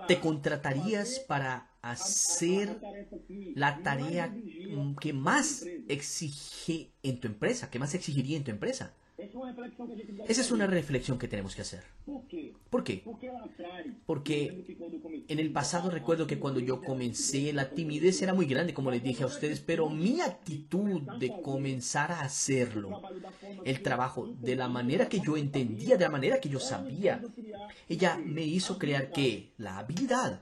te 0.07 0.19
contratarías 0.19 1.19
para 1.19 1.69
hacer 1.81 2.79
la 3.55 3.81
tarea 3.83 4.33
que 4.99 5.13
más 5.13 5.65
exige 5.89 6.91
en 7.03 7.19
tu 7.19 7.27
empresa, 7.27 7.69
que 7.69 7.79
más 7.79 7.93
exigiría 7.93 8.37
en 8.37 8.43
tu 8.43 8.51
empresa. 8.51 8.93
Esa 9.17 10.41
es 10.41 10.51
una 10.51 10.67
reflexión 10.67 11.19
que 11.19 11.27
tenemos 11.27 11.55
que 11.55 11.61
hacer. 11.61 11.83
Por 12.69 12.83
qué? 12.83 13.03
Porque 14.05 15.25
en 15.27 15.39
el 15.39 15.51
pasado 15.51 15.91
recuerdo 15.91 16.25
que 16.25 16.39
cuando 16.39 16.59
yo 16.59 16.81
comencé 16.81 17.53
la 17.53 17.69
timidez 17.69 18.21
era 18.21 18.33
muy 18.33 18.45
grande, 18.45 18.73
como 18.73 18.89
les 18.89 19.03
dije 19.03 19.23
a 19.23 19.27
ustedes, 19.27 19.59
pero 19.59 19.89
mi 19.89 20.21
actitud 20.21 21.01
de 21.19 21.33
comenzar 21.41 22.11
a 22.11 22.21
hacerlo, 22.21 23.01
el 23.63 23.81
trabajo 23.83 24.27
de 24.41 24.55
la 24.55 24.67
manera 24.67 25.07
que 25.07 25.19
yo 25.19 25.37
entendía, 25.37 25.97
de 25.97 26.05
la 26.05 26.11
manera 26.11 26.39
que 26.39 26.49
yo 26.49 26.59
sabía, 26.59 27.21
ella 27.89 28.17
me 28.17 28.43
hizo 28.43 28.79
crear 28.79 29.11
que 29.11 29.51
la 29.57 29.77
habilidad, 29.77 30.41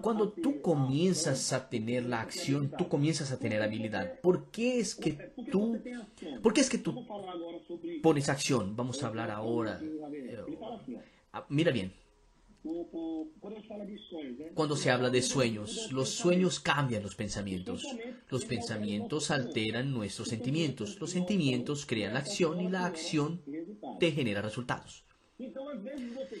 cuando 0.00 0.32
tú 0.32 0.60
comienzas 0.60 1.52
a 1.52 1.68
tener 1.68 2.04
la 2.04 2.20
acción, 2.20 2.72
tú 2.76 2.88
comienzas 2.88 3.32
a 3.32 3.38
tener 3.38 3.62
habilidad. 3.62 4.20
¿Por 4.20 4.50
qué 4.50 4.78
es 4.78 4.94
que 4.94 5.12
tú, 5.50 5.80
por 6.42 6.52
qué 6.52 6.60
es 6.60 6.70
que 6.70 6.78
tú 6.78 7.06
pones 8.02 8.28
acción? 8.28 8.76
Vamos 8.76 9.02
a 9.02 9.08
hablar 9.08 9.30
ahora. 9.30 9.80
Ah, 11.32 11.44
Mira 11.48 11.72
bien? 11.72 11.92
Cuando 14.54 14.74
se 14.74 14.90
habla 14.90 15.10
de 15.10 15.20
sueños, 15.20 15.92
los 15.92 16.08
sueños 16.08 16.60
cambian 16.60 17.02
los 17.02 17.14
pensamientos. 17.14 17.84
Los 18.30 18.46
pensamientos 18.46 19.30
alteran 19.30 19.92
nuestros 19.92 20.28
sentimientos. 20.28 20.98
Los 20.98 21.10
sentimientos 21.10 21.84
crean 21.84 22.14
la 22.14 22.20
acción 22.20 22.60
y 22.62 22.68
la 22.68 22.86
acción 22.86 23.42
te 24.00 24.12
genera 24.12 24.40
resultados. 24.40 25.03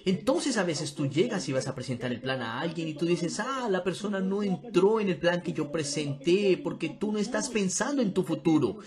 Entonces 0.04 0.56
a 0.56 0.62
veces 0.62 0.94
tú 0.94 1.08
llegas 1.08 1.48
y 1.48 1.52
vas 1.52 1.66
a 1.66 1.74
presentar 1.74 2.12
el 2.12 2.20
plan 2.20 2.40
a 2.42 2.60
alguien 2.60 2.86
y 2.86 2.94
tú 2.94 3.06
dices, 3.06 3.40
ah, 3.40 3.68
la 3.68 3.82
persona 3.82 4.20
no 4.20 4.42
entró 4.42 5.00
en 5.00 5.08
el 5.08 5.18
plan 5.18 5.42
que 5.42 5.52
yo 5.52 5.72
presenté 5.72 6.60
porque 6.62 6.90
tú 6.90 7.10
no 7.10 7.18
estás 7.18 7.48
pensando 7.48 8.02
en 8.02 8.14
tu 8.14 8.22
futuro. 8.22 8.78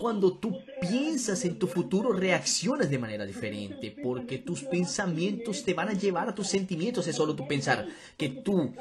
Cuando 0.00 0.32
tú 0.32 0.58
piensas 0.80 1.44
en 1.44 1.58
tu 1.58 1.66
futuro 1.66 2.12
reaccionas 2.12 2.90
de 2.90 2.98
manera 2.98 3.26
diferente 3.26 3.94
porque 4.02 4.38
tus 4.38 4.62
pensamientos 4.62 5.64
te 5.64 5.74
van 5.74 5.88
a 5.88 5.92
llevar 5.92 6.28
a 6.28 6.34
tus 6.34 6.48
sentimientos. 6.48 7.06
Es 7.06 7.16
solo 7.16 7.34
tú 7.34 7.46
pensar 7.46 7.86
que 8.16 8.28
tú 8.28 8.72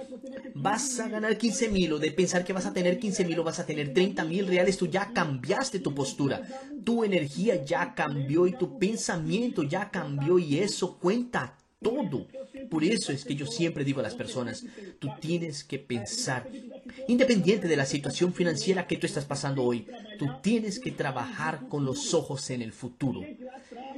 vas 0.54 1.00
a 1.00 1.10
ganar 1.10 1.38
15 1.38 1.70
mil 1.70 1.94
o 1.94 2.00
de 2.00 2.12
pensar 2.12 2.46
que 2.46 2.54
vas 2.54 2.66
a 2.66 2.74
tener 2.74 3.00
15 3.00 3.26
mil 3.26 3.40
o 3.40 3.44
vas 3.44 3.60
a 3.60 3.66
tener 3.66 3.94
30 3.94 4.24
mil 4.26 4.48
reales, 4.48 4.78
tú 4.78 4.88
ya 4.88 5.12
cambiaste 5.14 5.80
tu 5.80 5.94
postura. 5.94 6.42
Tu 6.84 7.04
energía 7.04 7.64
ya 7.64 7.94
cambió 7.96 8.48
y 8.48 8.54
tu 8.54 8.78
pensamiento 8.78 9.64
ya 9.64 9.90
cambió 9.90 10.40
y 10.40 10.60
eso 10.60 10.98
cuenta 10.98 11.58
todo. 11.82 12.28
Por 12.70 12.84
eso 12.84 13.12
es 13.12 13.24
que 13.24 13.36
yo 13.36 13.46
siempre 13.46 13.84
digo 13.84 14.00
a 14.00 14.04
las 14.04 14.16
personas, 14.16 14.66
tú 15.00 15.10
tienes 15.20 15.64
que 15.64 15.80
pensar, 15.80 16.48
independiente 17.08 17.68
de 17.68 17.76
la 17.76 17.86
situación 17.86 18.34
financiera 18.34 18.88
que 18.88 18.98
tú 18.98 19.06
estás 19.06 19.26
pasando 19.26 19.64
hoy, 19.64 19.88
tú 20.18 20.28
tienes 20.42 20.80
que 20.80 20.92
trabajar 20.92 21.68
con 21.70 21.86
los 21.86 22.14
ojos 22.14 22.50
en 22.50 22.62
el 22.62 22.74
futuro. 22.74 23.22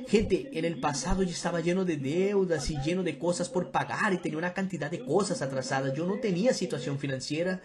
Gente, 0.08 0.50
en 0.54 0.66
el 0.66 0.80
pasado 0.80 1.24
yo 1.24 1.30
estaba 1.30 1.62
lleno 1.62 1.86
de 1.86 1.98
deudas 1.98 2.70
y 2.70 2.78
lleno 2.82 3.04
de 3.04 3.18
cosas 3.18 3.50
por 3.50 3.72
pagar 3.72 4.14
y 4.14 4.18
tenía 4.18 4.38
una 4.38 4.54
cantidad 4.54 4.90
de 4.90 5.04
cosas 5.06 5.42
atrasadas. 5.42 5.94
Yo 5.94 6.06
no 6.06 6.20
tenía 6.20 6.54
situación 6.54 7.00
financiera 7.00 7.62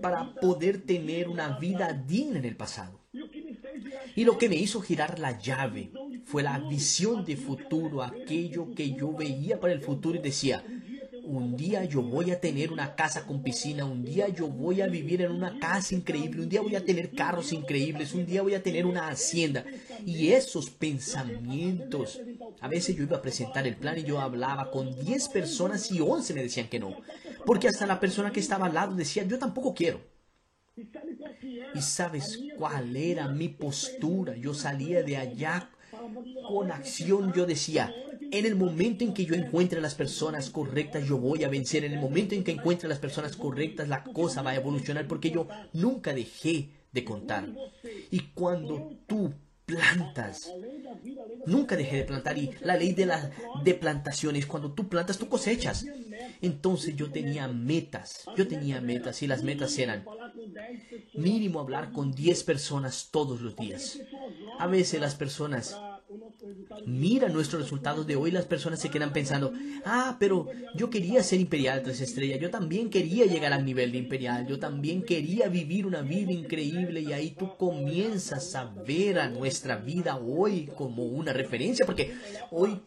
para 0.00 0.34
poder 0.34 0.82
tener 0.82 1.28
una 1.28 1.58
vida 1.58 1.92
digna 1.92 2.38
en 2.38 2.44
el 2.44 2.56
pasado. 2.56 3.00
Y 4.14 4.24
lo 4.24 4.38
que 4.38 4.48
me 4.48 4.56
hizo 4.56 4.80
girar 4.80 5.18
la 5.18 5.38
llave 5.38 5.90
fue 6.24 6.42
la 6.42 6.58
visión 6.58 7.24
de 7.24 7.36
futuro, 7.36 8.02
aquello 8.02 8.74
que 8.74 8.92
yo 8.92 9.12
veía 9.12 9.60
para 9.60 9.72
el 9.72 9.80
futuro 9.80 10.18
y 10.18 10.22
decía, 10.22 10.62
un 11.28 11.56
día 11.56 11.84
yo 11.84 12.00
voy 12.00 12.30
a 12.30 12.40
tener 12.40 12.72
una 12.72 12.94
casa 12.94 13.26
con 13.26 13.42
piscina, 13.42 13.84
un 13.84 14.02
día 14.02 14.28
yo 14.28 14.48
voy 14.48 14.80
a 14.80 14.86
vivir 14.86 15.20
en 15.20 15.30
una 15.30 15.58
casa 15.58 15.94
increíble, 15.94 16.42
un 16.42 16.48
día 16.48 16.62
voy 16.62 16.74
a 16.74 16.84
tener 16.84 17.10
carros 17.10 17.52
increíbles, 17.52 18.14
un 18.14 18.24
día 18.24 18.40
voy 18.40 18.54
a 18.54 18.62
tener 18.62 18.86
una 18.86 19.08
hacienda. 19.08 19.62
Y 20.06 20.28
esos 20.32 20.70
pensamientos, 20.70 22.20
a 22.60 22.68
veces 22.68 22.96
yo 22.96 23.02
iba 23.02 23.18
a 23.18 23.22
presentar 23.22 23.66
el 23.66 23.76
plan 23.76 23.98
y 23.98 24.04
yo 24.04 24.20
hablaba 24.20 24.70
con 24.70 24.98
10 24.98 25.28
personas 25.28 25.90
y 25.92 26.00
11 26.00 26.32
me 26.32 26.42
decían 26.42 26.68
que 26.68 26.80
no. 26.80 26.96
Porque 27.44 27.68
hasta 27.68 27.86
la 27.86 28.00
persona 28.00 28.32
que 28.32 28.40
estaba 28.40 28.66
al 28.66 28.74
lado 28.74 28.94
decía, 28.94 29.24
yo 29.24 29.38
tampoco 29.38 29.74
quiero. 29.74 30.00
¿Y 31.74 31.82
sabes 31.82 32.38
cuál 32.56 32.96
era 32.96 33.28
mi 33.28 33.48
postura? 33.48 34.34
Yo 34.36 34.54
salía 34.54 35.02
de 35.02 35.18
allá 35.18 35.70
con 36.48 36.72
acción. 36.72 37.34
Yo 37.34 37.44
decía, 37.44 37.92
en 38.30 38.46
el 38.46 38.56
momento 38.56 39.04
en 39.04 39.14
que 39.14 39.24
yo 39.24 39.34
encuentre 39.34 39.80
las 39.80 39.94
personas 39.94 40.50
correctas, 40.50 41.06
yo 41.06 41.18
voy 41.18 41.44
a 41.44 41.48
vencer. 41.48 41.84
En 41.84 41.92
el 41.92 42.00
momento 42.00 42.34
en 42.34 42.44
que 42.44 42.52
encuentre 42.52 42.88
las 42.88 42.98
personas 42.98 43.36
correctas, 43.36 43.88
la 43.88 44.04
cosa 44.04 44.42
va 44.42 44.50
a 44.50 44.56
evolucionar 44.56 45.06
porque 45.06 45.30
yo 45.30 45.48
nunca 45.72 46.12
dejé 46.12 46.70
de 46.92 47.04
contar. 47.04 47.48
Y 48.10 48.20
cuando 48.34 48.90
tú 49.06 49.32
plantas, 49.68 50.50
nunca 51.46 51.76
dejé 51.76 51.96
de 51.96 52.04
plantar. 52.04 52.38
Y 52.38 52.50
la 52.60 52.76
ley 52.76 52.92
de 52.92 53.06
la 53.06 53.30
de 53.62 53.74
plantaciones, 53.74 54.46
cuando 54.46 54.72
tú 54.72 54.88
plantas, 54.88 55.18
tú 55.18 55.28
cosechas. 55.28 55.84
Entonces 56.40 56.96
yo 56.96 57.10
tenía 57.10 57.48
metas, 57.48 58.24
yo 58.36 58.48
tenía 58.48 58.80
metas 58.80 59.22
y 59.22 59.26
las 59.26 59.42
metas 59.42 59.78
eran 59.78 60.04
falar 60.04 60.32
com 60.32 60.50
10 60.52 60.84
pessoas, 60.84 61.14
mínimo 61.14 61.60
hablar 61.60 61.92
con 61.92 62.12
10 62.12 62.44
personas 62.44 63.08
todos 63.10 63.40
los 63.40 63.56
días. 63.56 64.00
A 64.58 64.66
veces 64.66 65.00
las 65.00 65.14
personas 65.14 65.76
miran 66.86 67.32
nuestros 67.32 67.62
resultados 67.62 68.06
de 68.06 68.16
hoy, 68.16 68.30
las 68.30 68.46
personas 68.46 68.80
se 68.80 68.90
quedan 68.90 69.12
pensando, 69.12 69.52
ah, 69.84 70.16
pero 70.18 70.46
yo 70.74 70.90
quería 70.90 71.22
ser 71.22 71.40
imperial 71.40 71.82
tres 71.82 72.00
estrellas, 72.00 72.40
yo 72.40 72.50
también 72.50 72.90
quería 72.90 73.26
llegar 73.26 73.52
al 73.52 73.64
nivel 73.64 73.92
de 73.92 73.98
imperial, 73.98 74.46
yo 74.46 74.58
también 74.58 75.02
quería 75.02 75.48
vivir 75.48 75.86
una 75.86 76.02
vida 76.02 76.32
increíble 76.32 77.00
y 77.00 77.12
ahí 77.12 77.30
tú 77.30 77.56
comienzas 77.56 78.54
a 78.54 78.64
ver 78.86 79.18
a 79.18 79.28
nuestra 79.28 79.76
vida 79.76 80.16
hoy 80.16 80.70
como 80.76 81.04
una 81.04 81.32
referencia, 81.32 81.84
porque 81.84 82.14
hoy. 82.50 82.80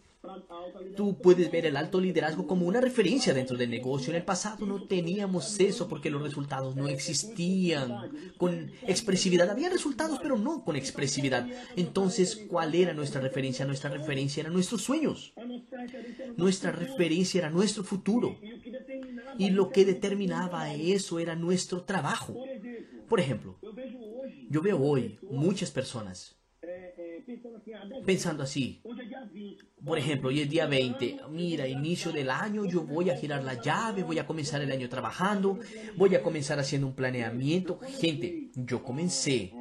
Tú 0.95 1.17
puedes 1.17 1.49
ver 1.49 1.65
el 1.65 1.75
alto 1.75 1.99
liderazgo 1.99 2.45
como 2.45 2.67
una 2.67 2.79
referencia 2.79 3.33
dentro 3.33 3.57
del 3.57 3.71
negocio. 3.71 4.11
En 4.11 4.17
el 4.17 4.23
pasado 4.23 4.65
no 4.65 4.83
teníamos 4.83 5.59
eso 5.59 5.87
porque 5.87 6.11
los 6.11 6.21
resultados 6.21 6.75
no 6.75 6.87
existían 6.87 8.11
con 8.37 8.71
expresividad. 8.83 9.49
Había 9.49 9.69
resultados, 9.69 10.19
pero 10.21 10.37
no 10.37 10.63
con 10.63 10.75
expresividad. 10.75 11.47
Entonces, 11.75 12.35
¿cuál 12.47 12.75
era 12.75 12.93
nuestra 12.93 13.19
referencia? 13.19 13.65
Nuestra 13.65 13.89
referencia 13.89 14.41
eran 14.41 14.53
nuestros 14.53 14.83
sueños. 14.83 15.33
Era 15.35 15.47
Nuestra 16.37 16.71
referencia 16.71 17.39
era 17.39 17.49
nuestro 17.49 17.83
futuro. 17.83 18.37
Y 19.39 19.49
lo 19.49 19.69
que 19.69 19.85
determinaba 19.85 20.71
eso 20.73 21.19
era 21.19 21.35
nuestro 21.35 21.83
trabajo. 21.83 22.35
Por 23.09 23.19
ejemplo, 23.19 23.57
yo 24.49 24.61
veo 24.61 24.79
hoy 24.79 25.17
muchas 25.23 25.71
personas 25.71 26.37
pensando 28.05 28.43
así. 28.43 28.81
Por 29.83 29.97
ejemplo, 29.97 30.29
hoy 30.29 30.41
es 30.41 30.49
día 30.49 30.67
20. 30.67 31.21
Mira, 31.29 31.67
inicio 31.67 32.11
del 32.11 32.29
año, 32.29 32.65
yo 32.65 32.81
voy 32.81 33.09
a 33.09 33.17
girar 33.17 33.43
la 33.43 33.59
llave, 33.59 34.03
voy 34.03 34.19
a 34.19 34.27
comenzar 34.27 34.61
el 34.61 34.71
año 34.71 34.87
trabajando, 34.87 35.57
voy 35.97 36.13
a 36.13 36.21
comenzar 36.21 36.59
haciendo 36.59 36.87
un 36.87 36.93
planeamiento. 36.93 37.79
Gente, 37.99 38.51
yo 38.53 38.83
comencé 38.83 39.51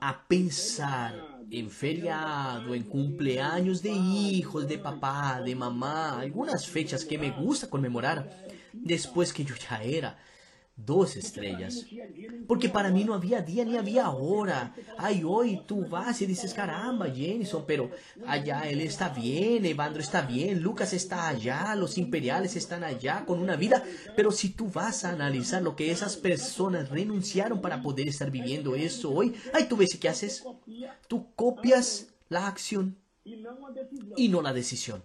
a 0.00 0.26
pensar 0.28 1.40
en 1.50 1.70
feriado, 1.70 2.74
en 2.74 2.82
cumpleaños 2.82 3.82
de 3.82 3.90
hijos, 3.90 4.68
de 4.68 4.78
papá, 4.78 5.40
de 5.42 5.54
mamá, 5.54 6.20
algunas 6.20 6.66
fechas 6.68 7.04
que 7.04 7.16
me 7.16 7.30
gusta 7.30 7.70
conmemorar 7.70 8.28
después 8.72 9.32
que 9.32 9.44
yo 9.44 9.54
ya 9.56 9.82
era 9.82 10.18
dos 10.84 11.16
estrellas. 11.16 11.86
Porque 12.46 12.68
para 12.68 12.90
mí 12.90 13.04
no 13.04 13.14
había 13.14 13.42
día 13.42 13.64
ni 13.64 13.76
había 13.76 14.10
hora. 14.10 14.74
Ay, 14.98 15.22
hoy 15.24 15.62
tú 15.66 15.86
vas 15.86 16.20
y 16.22 16.26
dices, 16.26 16.54
caramba, 16.54 17.10
Jenison, 17.10 17.64
pero 17.66 17.90
allá 18.26 18.62
él 18.68 18.80
está 18.80 19.08
bien, 19.08 19.64
Evandro 19.64 20.00
está 20.00 20.22
bien, 20.22 20.62
Lucas 20.62 20.92
está 20.92 21.28
allá, 21.28 21.74
los 21.74 21.98
imperiales 21.98 22.56
están 22.56 22.84
allá 22.84 23.24
con 23.26 23.40
una 23.40 23.56
vida. 23.56 23.82
Pero 24.16 24.30
si 24.30 24.50
tú 24.50 24.68
vas 24.70 25.04
a 25.04 25.10
analizar 25.10 25.62
lo 25.62 25.76
que 25.76 25.90
esas 25.90 26.16
personas 26.16 26.88
renunciaron 26.88 27.60
para 27.60 27.82
poder 27.82 28.08
estar 28.08 28.30
viviendo 28.30 28.74
eso 28.74 29.10
hoy, 29.12 29.34
ay, 29.52 29.66
tú 29.68 29.76
ves 29.76 29.94
y 29.94 29.98
qué 29.98 30.08
haces. 30.08 30.44
Tú 31.08 31.26
copias 31.34 32.08
la 32.28 32.46
acción 32.46 32.96
y 33.24 34.28
no 34.28 34.42
la 34.42 34.52
decisión. 34.52 35.02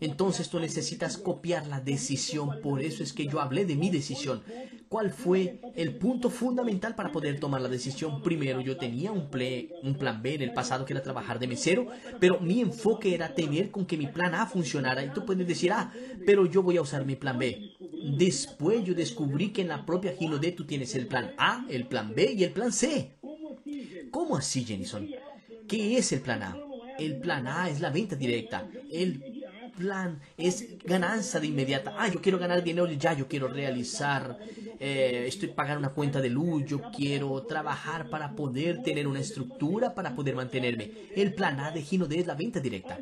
Entonces 0.00 0.48
tú 0.48 0.60
necesitas 0.60 1.16
copiar 1.16 1.66
la 1.66 1.80
decisión. 1.80 2.60
Por 2.62 2.82
eso 2.82 3.02
es 3.02 3.12
que 3.12 3.26
yo 3.26 3.40
hablé 3.40 3.64
de 3.64 3.76
mi 3.76 3.90
decisión. 3.90 4.42
¿Cuál 4.88 5.10
fue 5.10 5.60
el 5.74 5.96
punto 5.96 6.30
fundamental 6.30 6.94
para 6.94 7.12
poder 7.12 7.38
tomar 7.38 7.60
la 7.60 7.68
decisión? 7.68 8.22
Primero, 8.22 8.60
yo 8.60 8.76
tenía 8.76 9.12
un, 9.12 9.28
plan 9.28 10.22
B 10.22 10.34
en 10.34 10.42
el 10.42 10.52
pasado 10.52 10.84
que 10.84 10.94
era 10.94 11.02
trabajar 11.02 11.38
de 11.38 11.46
mesero, 11.46 11.88
pero 12.18 12.40
mi 12.40 12.60
enfoque 12.60 13.14
era 13.14 13.34
tener 13.34 13.70
con 13.70 13.84
que 13.84 13.98
mi 13.98 14.06
plan 14.06 14.34
A 14.34 14.46
funcionara. 14.46 15.04
Y 15.04 15.10
tú 15.10 15.26
puedes 15.26 15.46
decir, 15.46 15.72
ah, 15.72 15.92
pero 16.24 16.46
yo 16.46 16.62
voy 16.62 16.76
a 16.78 16.82
usar 16.82 17.04
mi 17.04 17.16
plan 17.16 17.38
B. 17.38 17.72
Después 18.16 18.84
yo 18.84 18.94
descubrí 18.94 19.50
que 19.50 19.62
en 19.62 19.68
la 19.68 19.84
propia 19.84 20.14
Ginodé 20.16 20.52
tú 20.52 20.64
tienes 20.64 20.94
el 20.94 21.06
plan 21.06 21.32
A, 21.36 21.66
el 21.68 21.86
plan 21.86 22.14
B 22.14 22.32
y 22.32 22.44
el 22.44 22.52
plan 22.52 22.72
C. 22.72 23.18
¿Cómo 24.10 24.36
así, 24.36 24.64
Jenison? 24.64 25.08
¿Qué 25.66 25.98
es 25.98 26.12
el 26.12 26.20
plan 26.20 26.42
A? 26.42 26.67
El 26.98 27.20
plan 27.20 27.46
A 27.46 27.70
es 27.70 27.80
la 27.80 27.90
venta 27.90 28.16
directa. 28.16 28.68
El 28.90 29.22
plan 29.76 30.20
es 30.36 30.78
ganancia 30.84 31.38
de 31.38 31.46
inmediata. 31.46 31.94
Ah, 31.96 32.08
yo 32.08 32.20
quiero 32.20 32.38
ganar 32.38 32.62
dinero 32.62 32.90
ya, 32.90 33.14
yo 33.14 33.28
quiero 33.28 33.48
realizar, 33.48 34.38
eh, 34.80 35.24
estoy 35.28 35.50
pagando 35.50 35.78
una 35.78 35.94
cuenta 35.94 36.20
de 36.20 36.28
luz, 36.28 36.64
yo 36.66 36.82
quiero 36.94 37.42
trabajar 37.44 38.10
para 38.10 38.34
poder 38.34 38.82
tener 38.82 39.06
una 39.06 39.20
estructura 39.20 39.94
para 39.94 40.14
poder 40.16 40.34
mantenerme. 40.34 40.90
El 41.14 41.32
plan 41.32 41.60
A 41.60 41.70
de 41.70 41.82
Gino 41.82 42.06
D 42.06 42.18
es 42.18 42.26
la 42.26 42.34
venta 42.34 42.58
directa. 42.58 42.98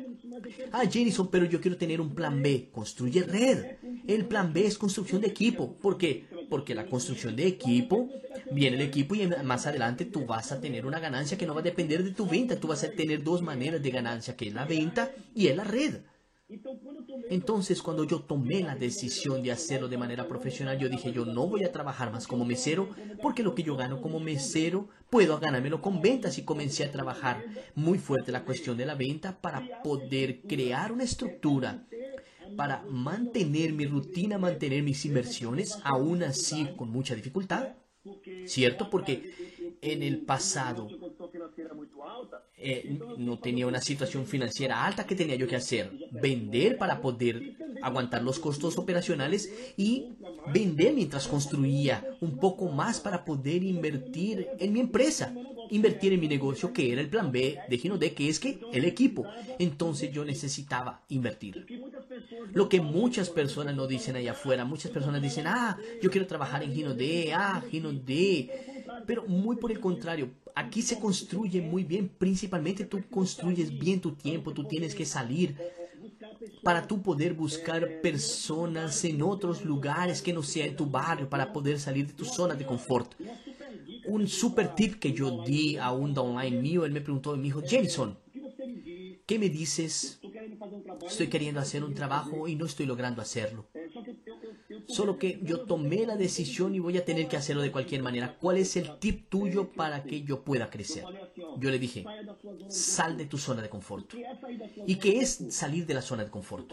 Ah, 0.71 0.83
Jenison, 0.89 1.29
pero 1.29 1.45
yo 1.45 1.59
quiero 1.59 1.77
tener 1.77 1.99
un 1.99 2.13
plan 2.13 2.41
B. 2.41 2.69
Construye 2.71 3.23
red. 3.23 3.77
El 4.07 4.25
plan 4.25 4.53
B 4.53 4.65
es 4.65 4.77
construcción 4.77 5.21
de 5.21 5.27
equipo. 5.27 5.73
¿Por 5.81 5.97
qué? 5.97 6.25
Porque 6.49 6.75
la 6.75 6.85
construcción 6.85 7.35
de 7.35 7.47
equipo, 7.47 8.09
viene 8.51 8.77
el 8.77 8.81
equipo 8.81 9.15
y 9.15 9.27
más 9.43 9.65
adelante 9.65 10.05
tú 10.05 10.25
vas 10.25 10.51
a 10.51 10.59
tener 10.59 10.85
una 10.85 10.99
ganancia 10.99 11.37
que 11.37 11.45
no 11.45 11.53
va 11.53 11.61
a 11.61 11.63
depender 11.63 12.03
de 12.03 12.11
tu 12.11 12.27
venta. 12.27 12.59
Tú 12.59 12.67
vas 12.67 12.83
a 12.83 12.91
tener 12.91 13.23
dos 13.23 13.41
maneras 13.41 13.81
de 13.81 13.91
ganancia, 13.91 14.35
que 14.35 14.47
es 14.47 14.53
la 14.53 14.65
venta 14.65 15.11
y 15.33 15.47
es 15.47 15.55
la 15.55 15.63
red. 15.63 16.01
Entonces, 17.29 17.81
cuando 17.81 18.05
yo 18.05 18.21
tomé 18.21 18.61
la 18.61 18.75
decisión 18.75 19.43
de 19.43 19.51
hacerlo 19.51 19.89
de 19.89 19.97
manera 19.97 20.29
profesional, 20.29 20.77
yo 20.79 20.87
dije, 20.87 21.11
yo 21.11 21.25
no 21.25 21.45
voy 21.45 21.65
a 21.65 21.73
trabajar 21.73 22.09
más 22.09 22.25
como 22.25 22.45
mesero, 22.45 22.89
porque 23.21 23.43
lo 23.43 23.53
que 23.53 23.63
yo 23.63 23.75
gano 23.75 24.01
como 24.01 24.21
mesero, 24.21 24.87
puedo 25.09 25.37
ganármelo 25.39 25.81
con 25.81 26.01
ventas 26.01 26.37
y 26.37 26.43
comencé 26.43 26.85
a 26.85 26.91
trabajar 26.91 27.43
muy 27.75 27.97
fuerte 27.97 28.31
la 28.31 28.45
cuestión 28.45 28.77
de 28.77 28.85
la 28.85 28.95
venta 28.95 29.41
para 29.41 29.81
poder 29.83 30.41
crear 30.43 30.93
una 30.93 31.03
estructura 31.03 31.85
para 32.55 32.83
mantener 32.89 33.73
mi 33.73 33.85
rutina, 33.85 34.37
mantener 34.37 34.83
mis 34.83 35.05
inversiones, 35.05 35.77
aún 35.83 36.23
así 36.23 36.69
con 36.77 36.89
mucha 36.89 37.13
dificultad, 37.13 37.73
¿cierto? 38.47 38.89
Porque 38.89 39.33
en 39.81 40.03
el 40.03 40.19
pasado 40.21 40.87
eh, 42.57 42.99
no 43.17 43.39
tenía 43.39 43.67
una 43.67 43.81
situación 43.81 44.25
financiera 44.25 44.85
alta 44.85 45.05
que 45.05 45.15
tenía 45.15 45.35
yo 45.35 45.47
que 45.47 45.55
hacer. 45.55 45.91
Vender 46.11 46.77
para 46.77 47.01
poder 47.01 47.55
aguantar 47.81 48.23
los 48.23 48.39
costos 48.39 48.77
operacionales 48.77 49.73
y 49.77 50.17
vender 50.53 50.93
mientras 50.93 51.27
construía 51.27 52.17
un 52.21 52.37
poco 52.37 52.69
más 52.69 52.99
para 52.99 53.23
poder 53.23 53.63
invertir 53.63 54.47
en 54.59 54.73
mi 54.73 54.79
empresa. 54.79 55.33
Invertir 55.69 56.13
en 56.13 56.21
mi 56.21 56.27
negocio 56.27 56.71
que 56.71 56.91
era 56.91 57.01
el 57.01 57.09
plan 57.09 57.31
B 57.31 57.59
de 57.69 57.77
Gino 57.77 57.97
D, 57.97 58.13
que 58.13 58.29
es 58.29 58.39
que 58.39 58.59
el 58.71 58.85
equipo. 58.85 59.25
Entonces 59.59 60.11
yo 60.11 60.23
necesitaba 60.23 61.03
invertir. 61.09 61.65
Lo 62.53 62.69
que 62.69 62.81
muchas 62.81 63.29
personas 63.29 63.75
no 63.75 63.87
dicen 63.87 64.15
allá 64.15 64.31
afuera. 64.31 64.65
Muchas 64.65 64.91
personas 64.91 65.21
dicen, 65.21 65.45
ah, 65.47 65.77
yo 66.01 66.09
quiero 66.09 66.27
trabajar 66.27 66.63
en 66.63 66.73
Gino 66.73 66.93
D, 66.93 67.31
ah, 67.33 67.63
Gino 67.69 67.91
D. 67.91 68.49
Pero 69.05 69.25
muy 69.27 69.57
por 69.57 69.71
el 69.71 69.79
contrario, 69.79 70.31
aquí 70.55 70.81
se 70.81 70.99
construye 70.99 71.61
muy 71.61 71.83
bien, 71.83 72.09
principalmente 72.09 72.85
tú 72.85 73.03
construyes 73.09 73.77
bien 73.77 74.01
tu 74.01 74.13
tiempo, 74.13 74.53
tú 74.53 74.63
tienes 74.65 74.95
que 74.95 75.05
salir 75.05 75.55
para 76.63 76.87
tú 76.87 77.01
poder 77.01 77.33
buscar 77.33 78.01
personas 78.01 79.03
en 79.03 79.21
otros 79.21 79.63
lugares 79.63 80.21
que 80.21 80.33
no 80.33 80.43
sea 80.43 80.65
en 80.65 80.75
tu 80.75 80.85
barrio, 80.85 81.29
para 81.29 81.53
poder 81.53 81.79
salir 81.79 82.07
de 82.07 82.13
tu 82.13 82.25
zona 82.25 82.55
de 82.55 82.65
confort. 82.65 83.13
Un 84.05 84.27
super 84.27 84.73
tip 84.73 84.95
que 84.95 85.13
yo 85.13 85.43
di 85.43 85.77
a 85.77 85.91
un 85.91 86.17
online 86.17 86.61
mío, 86.61 86.85
él 86.85 86.91
me 86.91 87.01
preguntó, 87.01 87.35
me 87.35 87.43
dijo, 87.43 87.61
Jameson, 87.61 88.17
¿qué 89.25 89.37
me 89.39 89.49
dices? 89.49 90.19
Estoy 91.07 91.27
queriendo 91.27 91.59
hacer 91.59 91.83
un 91.83 91.93
trabajo 91.93 92.47
y 92.47 92.55
no 92.55 92.65
estoy 92.65 92.85
logrando 92.85 93.21
hacerlo. 93.21 93.67
Solo 94.87 95.17
que 95.17 95.39
yo 95.43 95.61
tomé 95.61 96.05
la 96.05 96.15
decisión 96.15 96.75
y 96.75 96.79
voy 96.79 96.97
a 96.97 97.05
tener 97.05 97.27
que 97.27 97.37
hacerlo 97.37 97.61
de 97.61 97.71
cualquier 97.71 98.03
manera. 98.03 98.37
¿Cuál 98.37 98.57
es 98.57 98.75
el 98.75 98.99
tip 98.99 99.29
tuyo 99.29 99.71
para 99.71 100.03
que 100.03 100.23
yo 100.23 100.43
pueda 100.43 100.69
crecer? 100.69 101.05
Yo 101.57 101.69
le 101.69 101.79
dije, 101.79 102.05
sal 102.69 103.17
de 103.17 103.25
tu 103.25 103.37
zona 103.37 103.61
de 103.61 103.69
confort. 103.69 104.13
¿Y 104.85 104.95
qué 104.95 105.19
es 105.19 105.45
salir 105.49 105.85
de 105.85 105.93
la 105.93 106.01
zona 106.01 106.23
de 106.23 106.31
confort? 106.31 106.71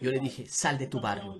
Yo 0.00 0.10
le 0.10 0.20
dije, 0.20 0.46
sal 0.46 0.78
de 0.78 0.86
tu 0.86 1.00
barrio. 1.00 1.38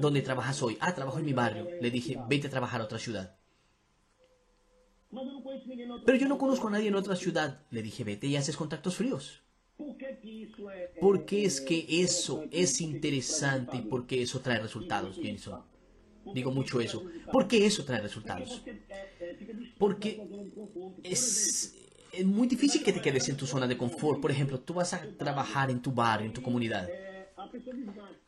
¿Dónde 0.00 0.22
trabajas 0.22 0.62
hoy? 0.62 0.76
Ah, 0.80 0.94
trabajo 0.94 1.18
en 1.18 1.24
mi 1.24 1.32
barrio. 1.32 1.68
Le 1.80 1.90
dije, 1.90 2.18
vete 2.28 2.46
a 2.46 2.50
trabajar 2.50 2.80
a 2.80 2.84
otra 2.84 2.98
ciudad. 2.98 3.36
Pero 6.06 6.18
yo 6.18 6.28
no 6.28 6.38
conozco 6.38 6.68
a 6.68 6.70
nadie 6.70 6.88
en 6.88 6.94
otra 6.94 7.16
ciudad. 7.16 7.60
Le 7.70 7.82
dije, 7.82 8.04
vete 8.04 8.26
y 8.26 8.36
haces 8.36 8.56
contactos 8.56 8.96
fríos. 8.96 9.42
¿Por 11.00 11.24
qué 11.24 11.44
es 11.44 11.60
que 11.60 11.86
eso 11.88 12.44
es 12.50 12.80
interesante 12.80 13.78
y 13.78 13.82
por 13.82 14.06
qué 14.06 14.22
eso 14.22 14.40
trae 14.40 14.60
resultados, 14.60 15.16
Jenson? 15.16 15.62
Digo 16.34 16.52
mucho 16.52 16.80
eso. 16.80 17.04
¿Por 17.32 17.48
qué 17.48 17.66
eso 17.66 17.84
trae 17.84 18.00
resultados? 18.00 18.62
Porque 19.78 20.22
es, 21.02 21.74
es 22.12 22.24
muy 22.24 22.46
difícil 22.46 22.82
que 22.82 22.92
te 22.92 23.00
quedes 23.00 23.28
en 23.28 23.36
tu 23.36 23.46
zona 23.46 23.66
de 23.66 23.76
confort. 23.76 24.20
Por 24.20 24.30
ejemplo, 24.30 24.60
tú 24.60 24.74
vas 24.74 24.92
a 24.94 25.02
trabajar 25.18 25.70
en 25.70 25.80
tu 25.80 25.92
barrio, 25.92 26.26
en 26.26 26.32
tu 26.32 26.42
comunidad. 26.42 26.88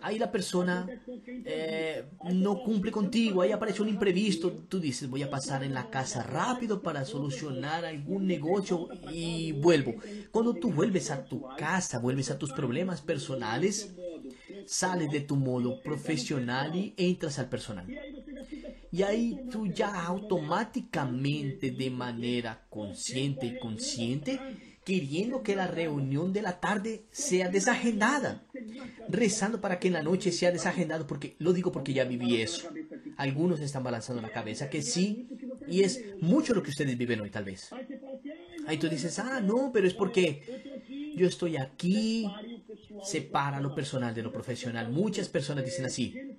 Ahí 0.01 0.19
la 0.19 0.31
persona 0.31 0.87
eh, 1.27 2.05
no 2.33 2.63
cumple 2.63 2.91
contigo, 2.91 3.43
ahí 3.43 3.53
aparece 3.53 3.83
un 3.83 3.89
imprevisto, 3.89 4.53
tú 4.53 4.81
dices 4.81 5.09
voy 5.09 5.23
a 5.23 5.31
pasar 5.31 5.65
en 5.65 5.75
la 5.75 5.91
casa 5.91 6.23
rápido 6.23 6.83
para 6.83 7.05
solucionar 7.05 7.85
algún 7.85 8.27
negocio 8.27 8.89
y 9.11 9.53
vuelvo. 9.53 9.95
Cuando 10.31 10.55
tú 10.55 10.71
vuelves 10.71 11.11
a 11.11 11.25
tu 11.25 11.43
casa, 11.57 11.99
vuelves 11.99 12.31
a 12.31 12.39
tus 12.39 12.53
problemas 12.53 13.01
personales, 13.01 13.95
sales 14.67 15.11
de 15.11 15.21
tu 15.21 15.37
modo 15.37 15.81
profesional 15.83 16.75
y 16.75 16.95
entras 16.97 17.39
al 17.39 17.49
personal. 17.49 17.87
Y 18.91 19.03
ahí 19.03 19.41
tú 19.51 19.67
ya 19.67 20.05
automáticamente, 20.07 21.73
de 21.73 21.91
manera 21.91 22.65
consciente 22.71 23.47
y 23.47 23.59
consciente, 23.59 24.39
queriendo 24.85 25.43
que 25.43 25.57
la 25.57 25.67
reunión 25.67 26.33
de 26.33 26.43
la 26.43 26.61
tarde 26.61 27.05
sea 27.11 27.49
desagendada, 27.49 28.45
rezando 29.09 29.61
para 29.61 29.79
que 29.79 29.89
en 29.89 29.95
la 29.95 30.03
noche 30.03 30.31
sea 30.31 30.53
desagendado, 30.53 31.07
porque 31.07 31.37
lo 31.39 31.53
digo 31.53 31.73
porque 31.73 31.95
ya 31.95 32.05
viví 32.05 32.41
eso. 32.41 32.69
Algunos 33.17 33.61
están 33.61 33.83
balanzando 33.83 34.21
la 34.21 34.31
cabeza 34.31 34.69
que 34.69 34.83
sí, 34.83 35.29
y 35.69 35.83
es 35.83 36.05
mucho 36.21 36.55
lo 36.55 36.63
que 36.63 36.71
ustedes 36.71 36.99
viven 36.99 37.21
hoy 37.21 37.31
tal 37.31 37.45
vez. 37.45 37.71
Ahí 38.67 38.79
tú 38.79 38.89
dices, 38.89 39.19
ah, 39.19 39.41
no, 39.41 39.71
pero 39.73 39.87
es 39.87 39.95
porque 39.95 40.43
yo 41.17 41.27
estoy 41.27 41.57
aquí, 41.57 42.27
separa 43.03 43.61
lo 43.61 43.75
personal 43.75 44.15
de 44.15 44.23
lo 44.23 44.33
profesional. 44.33 44.91
Muchas 44.91 45.29
personas 45.29 45.65
dicen 45.65 45.85
así, 45.87 46.34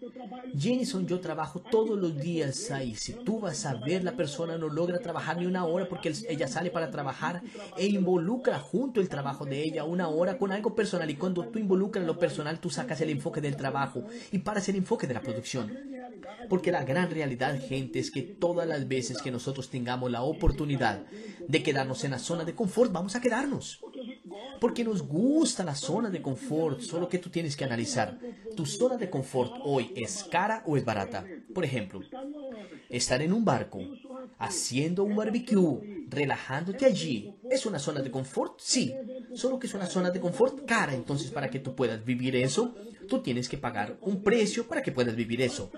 Jenison, 0.58 1.06
yo 1.08 1.20
trabajo 1.20 1.60
todos 1.60 2.00
los 2.00 2.18
días 2.18 2.72
ahí. 2.72 2.96
Si 2.96 3.14
tú 3.14 3.40
vas 3.40 3.66
a 3.66 3.76
ver, 3.76 4.04
la 4.04 4.16
persona 4.16 4.58
no 4.58 4.70
logra 4.70 5.00
trabajar 5.00 5.38
ni 5.38 5.46
una 5.46 5.66
hora 5.66 5.88
porque 5.88 6.14
ella 6.30 6.48
sale 6.48 6.72
para 6.72 6.92
trabajar 6.92 7.42
e 7.78 7.88
involucra 7.88 8.60
junto 8.60 9.02
el 9.02 9.10
trabajo 9.10 9.46
de 9.46 9.64
ella 9.64 9.84
una 9.84 10.08
hora 10.08 10.38
con 10.38 10.52
algo 10.52 10.76
personal. 10.76 11.10
Y 11.10 11.16
cuando 11.16 11.48
tú 11.48 11.60
involucras 11.60 12.06
lo 12.06 12.18
personal, 12.18 12.60
tú 12.60 12.70
sacas 12.70 13.02
el 13.02 13.10
enfoque 13.10 13.42
del 13.42 13.56
trabajo 13.56 14.04
y 14.32 14.40
paras 14.40 14.70
el 14.70 14.76
enfoque 14.78 15.08
de 15.08 15.14
la 15.14 15.22
producción. 15.22 15.72
Porque 16.50 16.72
la 16.72 16.84
gran 16.84 17.10
realidad, 17.10 17.60
gente, 17.60 18.00
es 18.00 18.12
que 18.12 18.22
todas 18.22 18.68
las 18.68 18.88
veces 18.88 19.22
que 19.22 19.32
nosotros 19.32 19.70
tengamos 19.70 20.12
la 20.12 20.22
oportunidad 20.22 21.06
de 21.48 21.64
quedarnos 21.64 22.04
en 22.04 22.12
la 22.12 22.20
zona 22.20 22.44
de 22.44 22.56
confort, 22.56 22.92
vamos 22.92 23.16
a 23.16 23.22
quedarnos. 23.22 23.82
Porque 24.60 24.84
nos 24.84 25.02
gusta 25.02 25.64
la 25.64 25.76
zona 25.76 26.10
de 26.10 26.22
confort, 26.22 26.82
solo 26.82 27.10
que 27.10 27.20
tú 27.20 27.30
tienes 27.30 27.56
que 27.56 27.66
analizar. 27.66 28.18
¿Tu 28.56 28.66
zona 28.66 28.98
de 28.98 29.10
confort 29.10 29.54
hoy 29.64 29.92
es 29.96 30.24
cara 30.24 30.64
o 30.66 30.78
es 30.78 30.86
barata? 30.86 31.26
Por 31.54 31.66
ejemplo, 31.66 32.02
estar 32.90 33.22
en 33.22 33.34
un 33.34 33.44
barco, 33.44 33.80
haciendo 34.38 35.04
un 35.04 35.16
barbecue, 35.16 36.06
relajándote 36.10 36.86
allí, 36.86 37.36
¿es 37.50 37.66
una 37.66 37.80
zona 37.80 38.02
de 38.02 38.12
confort? 38.12 38.60
Sí, 38.60 38.94
solo 39.34 39.60
que 39.60 39.68
es 39.68 39.74
una 39.74 39.86
zona 39.86 40.12
de 40.12 40.20
confort 40.20 40.66
cara. 40.66 40.94
Entonces, 40.94 41.32
para 41.32 41.50
que 41.50 41.60
tú 41.60 41.76
puedas 41.76 42.04
vivir 42.04 42.36
eso, 42.36 42.76
tú 43.08 43.22
tienes 43.22 43.50
que 43.50 43.58
pagar 43.58 43.98
un 44.02 44.24
precio 44.24 44.68
para 44.68 44.82
que 44.82 44.92
puedas 44.92 45.16
vivir 45.16 45.42
eso. 45.42 45.72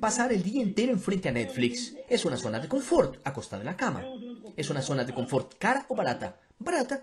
Pasar 0.00 0.32
el 0.32 0.42
día 0.42 0.62
entero 0.62 0.92
enfrente 0.92 1.28
a 1.28 1.32
Netflix 1.32 1.94
es 2.08 2.24
una 2.24 2.36
zona 2.36 2.60
de 2.60 2.68
confort, 2.68 3.16
acostada 3.24 3.62
en 3.62 3.66
la 3.66 3.76
cama. 3.76 4.04
¿Es 4.56 4.70
una 4.70 4.82
zona 4.82 5.04
de 5.04 5.12
confort 5.12 5.54
cara 5.58 5.86
o 5.88 5.96
barata? 5.96 6.40
Barata. 6.58 7.02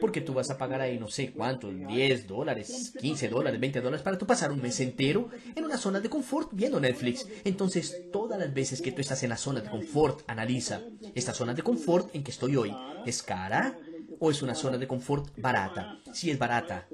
Porque 0.00 0.20
tú 0.20 0.34
vas 0.34 0.50
a 0.50 0.58
pagar 0.58 0.80
ahí 0.80 0.98
no 0.98 1.08
sé 1.08 1.32
cuánto, 1.32 1.70
10 1.70 2.26
dólares, 2.26 2.92
15 3.00 3.28
dólares, 3.28 3.60
20 3.60 3.80
dólares 3.80 4.02
para 4.02 4.18
tú 4.18 4.26
pasar 4.26 4.52
un 4.52 4.62
mes 4.62 4.80
entero 4.80 5.28
en 5.54 5.64
una 5.64 5.76
zona 5.76 6.00
de 6.00 6.08
confort 6.08 6.50
viendo 6.52 6.80
Netflix. 6.80 7.26
Entonces, 7.44 8.04
todas 8.12 8.38
las 8.38 8.52
veces 8.52 8.80
que 8.80 8.92
tú 8.92 9.00
estás 9.00 9.22
en 9.22 9.30
la 9.30 9.36
zona 9.36 9.60
de 9.60 9.70
confort, 9.70 10.22
analiza, 10.26 10.82
¿esta 11.14 11.34
zona 11.34 11.54
de 11.54 11.62
confort 11.62 12.14
en 12.14 12.22
que 12.22 12.30
estoy 12.30 12.56
hoy 12.56 12.74
es 13.06 13.22
cara 13.22 13.78
o 14.20 14.30
es 14.30 14.42
una 14.42 14.54
zona 14.54 14.78
de 14.78 14.86
confort 14.86 15.36
barata? 15.38 16.00
Si 16.12 16.30
es 16.30 16.38
barata, 16.38 16.88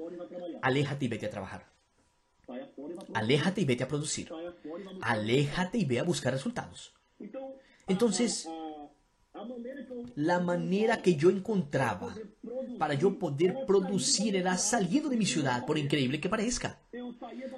aléjate 0.61 1.05
y 1.05 1.07
vete 1.07 1.25
a 1.27 1.29
trabajar. 1.29 1.75
Aléjate 3.13 3.61
y 3.61 3.65
vete 3.65 3.83
a 3.83 3.87
producir. 3.87 4.31
Aléjate 5.01 5.77
y 5.77 5.85
ve 5.85 5.99
a 5.99 6.03
buscar 6.03 6.33
resultados. 6.33 6.93
Entonces, 7.87 8.47
la 10.15 10.39
manera 10.39 11.01
que 11.01 11.15
yo 11.15 11.29
encontraba 11.29 12.13
para 12.77 12.93
yo 12.93 13.17
poder 13.17 13.65
producir 13.65 14.35
era 14.35 14.57
saliendo 14.57 15.09
de 15.09 15.17
mi 15.17 15.25
ciudad, 15.25 15.65
por 15.65 15.77
increíble 15.77 16.19
que 16.19 16.29
parezca. 16.29 16.79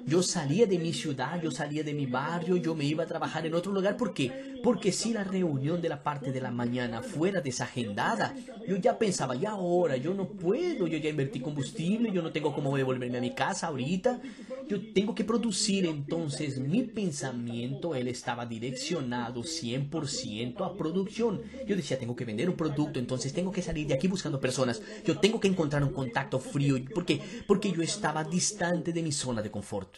Yo 0.08 0.22
salía 0.22 0.64
de 0.64 0.78
mi 0.78 0.94
ciudad, 0.94 1.38
yo 1.42 1.50
salía 1.50 1.82
de 1.82 1.92
mi 1.92 2.06
barrio, 2.06 2.56
yo 2.56 2.74
me 2.74 2.86
iba 2.86 3.04
a 3.04 3.06
trabajar 3.06 3.44
en 3.44 3.52
otro 3.52 3.72
lugar. 3.72 3.98
¿Por 3.98 4.14
qué? 4.14 4.58
Porque 4.62 4.90
si 4.90 5.12
la 5.12 5.22
reunión 5.22 5.82
de 5.82 5.90
la 5.90 6.02
parte 6.02 6.32
de 6.32 6.40
la 6.40 6.50
mañana 6.50 7.02
fuera 7.02 7.42
desagendada, 7.42 8.34
yo 8.66 8.76
ya 8.76 8.98
pensaba, 8.98 9.34
ya 9.34 9.50
ahora, 9.50 9.98
yo 9.98 10.14
no 10.14 10.26
puedo, 10.26 10.86
yo 10.86 10.96
ya 10.96 11.10
invertí 11.10 11.40
combustible, 11.40 12.10
yo 12.10 12.22
no 12.22 12.32
tengo 12.32 12.54
cómo 12.54 12.74
devolverme 12.74 13.18
a 13.18 13.20
mi 13.20 13.34
casa 13.34 13.66
ahorita, 13.66 14.18
yo 14.66 14.92
tengo 14.94 15.14
que 15.14 15.24
producir. 15.24 15.84
Entonces 15.84 16.58
mi 16.58 16.84
pensamiento, 16.84 17.94
él 17.94 18.08
estaba 18.08 18.46
direccionado 18.46 19.42
100% 19.42 20.64
a 20.64 20.74
producción. 20.74 21.42
Yo 21.66 21.76
decía, 21.76 21.98
tengo 21.98 22.16
que 22.16 22.24
vender 22.24 22.48
un 22.48 22.56
producto, 22.56 22.98
entonces 22.98 23.34
tengo 23.34 23.52
que 23.52 23.60
salir 23.60 23.86
de 23.86 23.94
aquí 23.94 24.08
buscando 24.08 24.40
personas. 24.40 24.80
Yo 25.04 25.18
tengo 25.18 25.38
que 25.38 25.48
encontrar 25.48 25.84
un 25.84 25.92
contacto 25.92 26.38
frío. 26.38 26.82
¿Por 26.94 27.04
qué? 27.04 27.20
Porque 27.46 27.70
yo 27.70 27.82
estaba 27.82 28.24
distante 28.24 28.94
de 28.94 29.02
mi 29.02 29.12
zona 29.12 29.42
de 29.42 29.50
confort. 29.50 29.97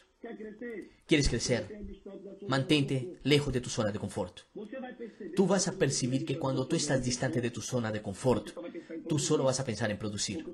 ¿Quieres 1.06 1.28
crecer? 1.28 1.66
Mantente 2.46 3.18
lejos 3.24 3.52
de 3.52 3.60
tu 3.60 3.70
zona 3.70 3.90
de 3.90 3.98
confort. 3.98 4.40
Tú 5.34 5.46
vas 5.46 5.66
a 5.68 5.72
percibir 5.72 6.24
que 6.24 6.38
cuando 6.38 6.66
tú 6.66 6.76
estás 6.76 7.02
distante 7.04 7.40
de 7.40 7.50
tu 7.50 7.60
zona 7.60 7.90
de 7.90 8.02
confort, 8.02 8.50
tú 9.08 9.18
solo 9.18 9.44
vas 9.44 9.60
a 9.60 9.64
pensar 9.64 9.90
en 9.90 9.98
producir. 9.98 10.46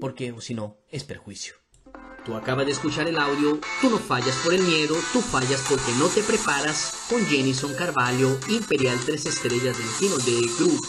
Porque 0.00 0.32
o 0.32 0.40
si 0.40 0.54
no, 0.54 0.78
es 0.90 1.04
perjuicio. 1.04 1.54
Tú 2.24 2.34
acabas 2.34 2.66
de 2.66 2.72
escuchar 2.72 3.06
el 3.06 3.18
audio, 3.18 3.60
tú 3.80 3.88
no 3.88 3.98
fallas 3.98 4.36
por 4.42 4.52
el 4.52 4.62
miedo, 4.62 4.96
tú 5.12 5.20
fallas 5.20 5.64
porque 5.68 5.92
no 5.98 6.08
te 6.08 6.24
preparas 6.24 7.06
con 7.08 7.24
Jenison 7.26 7.72
Carvalho, 7.74 8.36
Imperial 8.48 8.98
3 9.06 9.26
Estrellas 9.26 9.78
del 9.78 9.88
Kino 10.00 10.16
de 10.18 10.46
Group. 10.58 10.82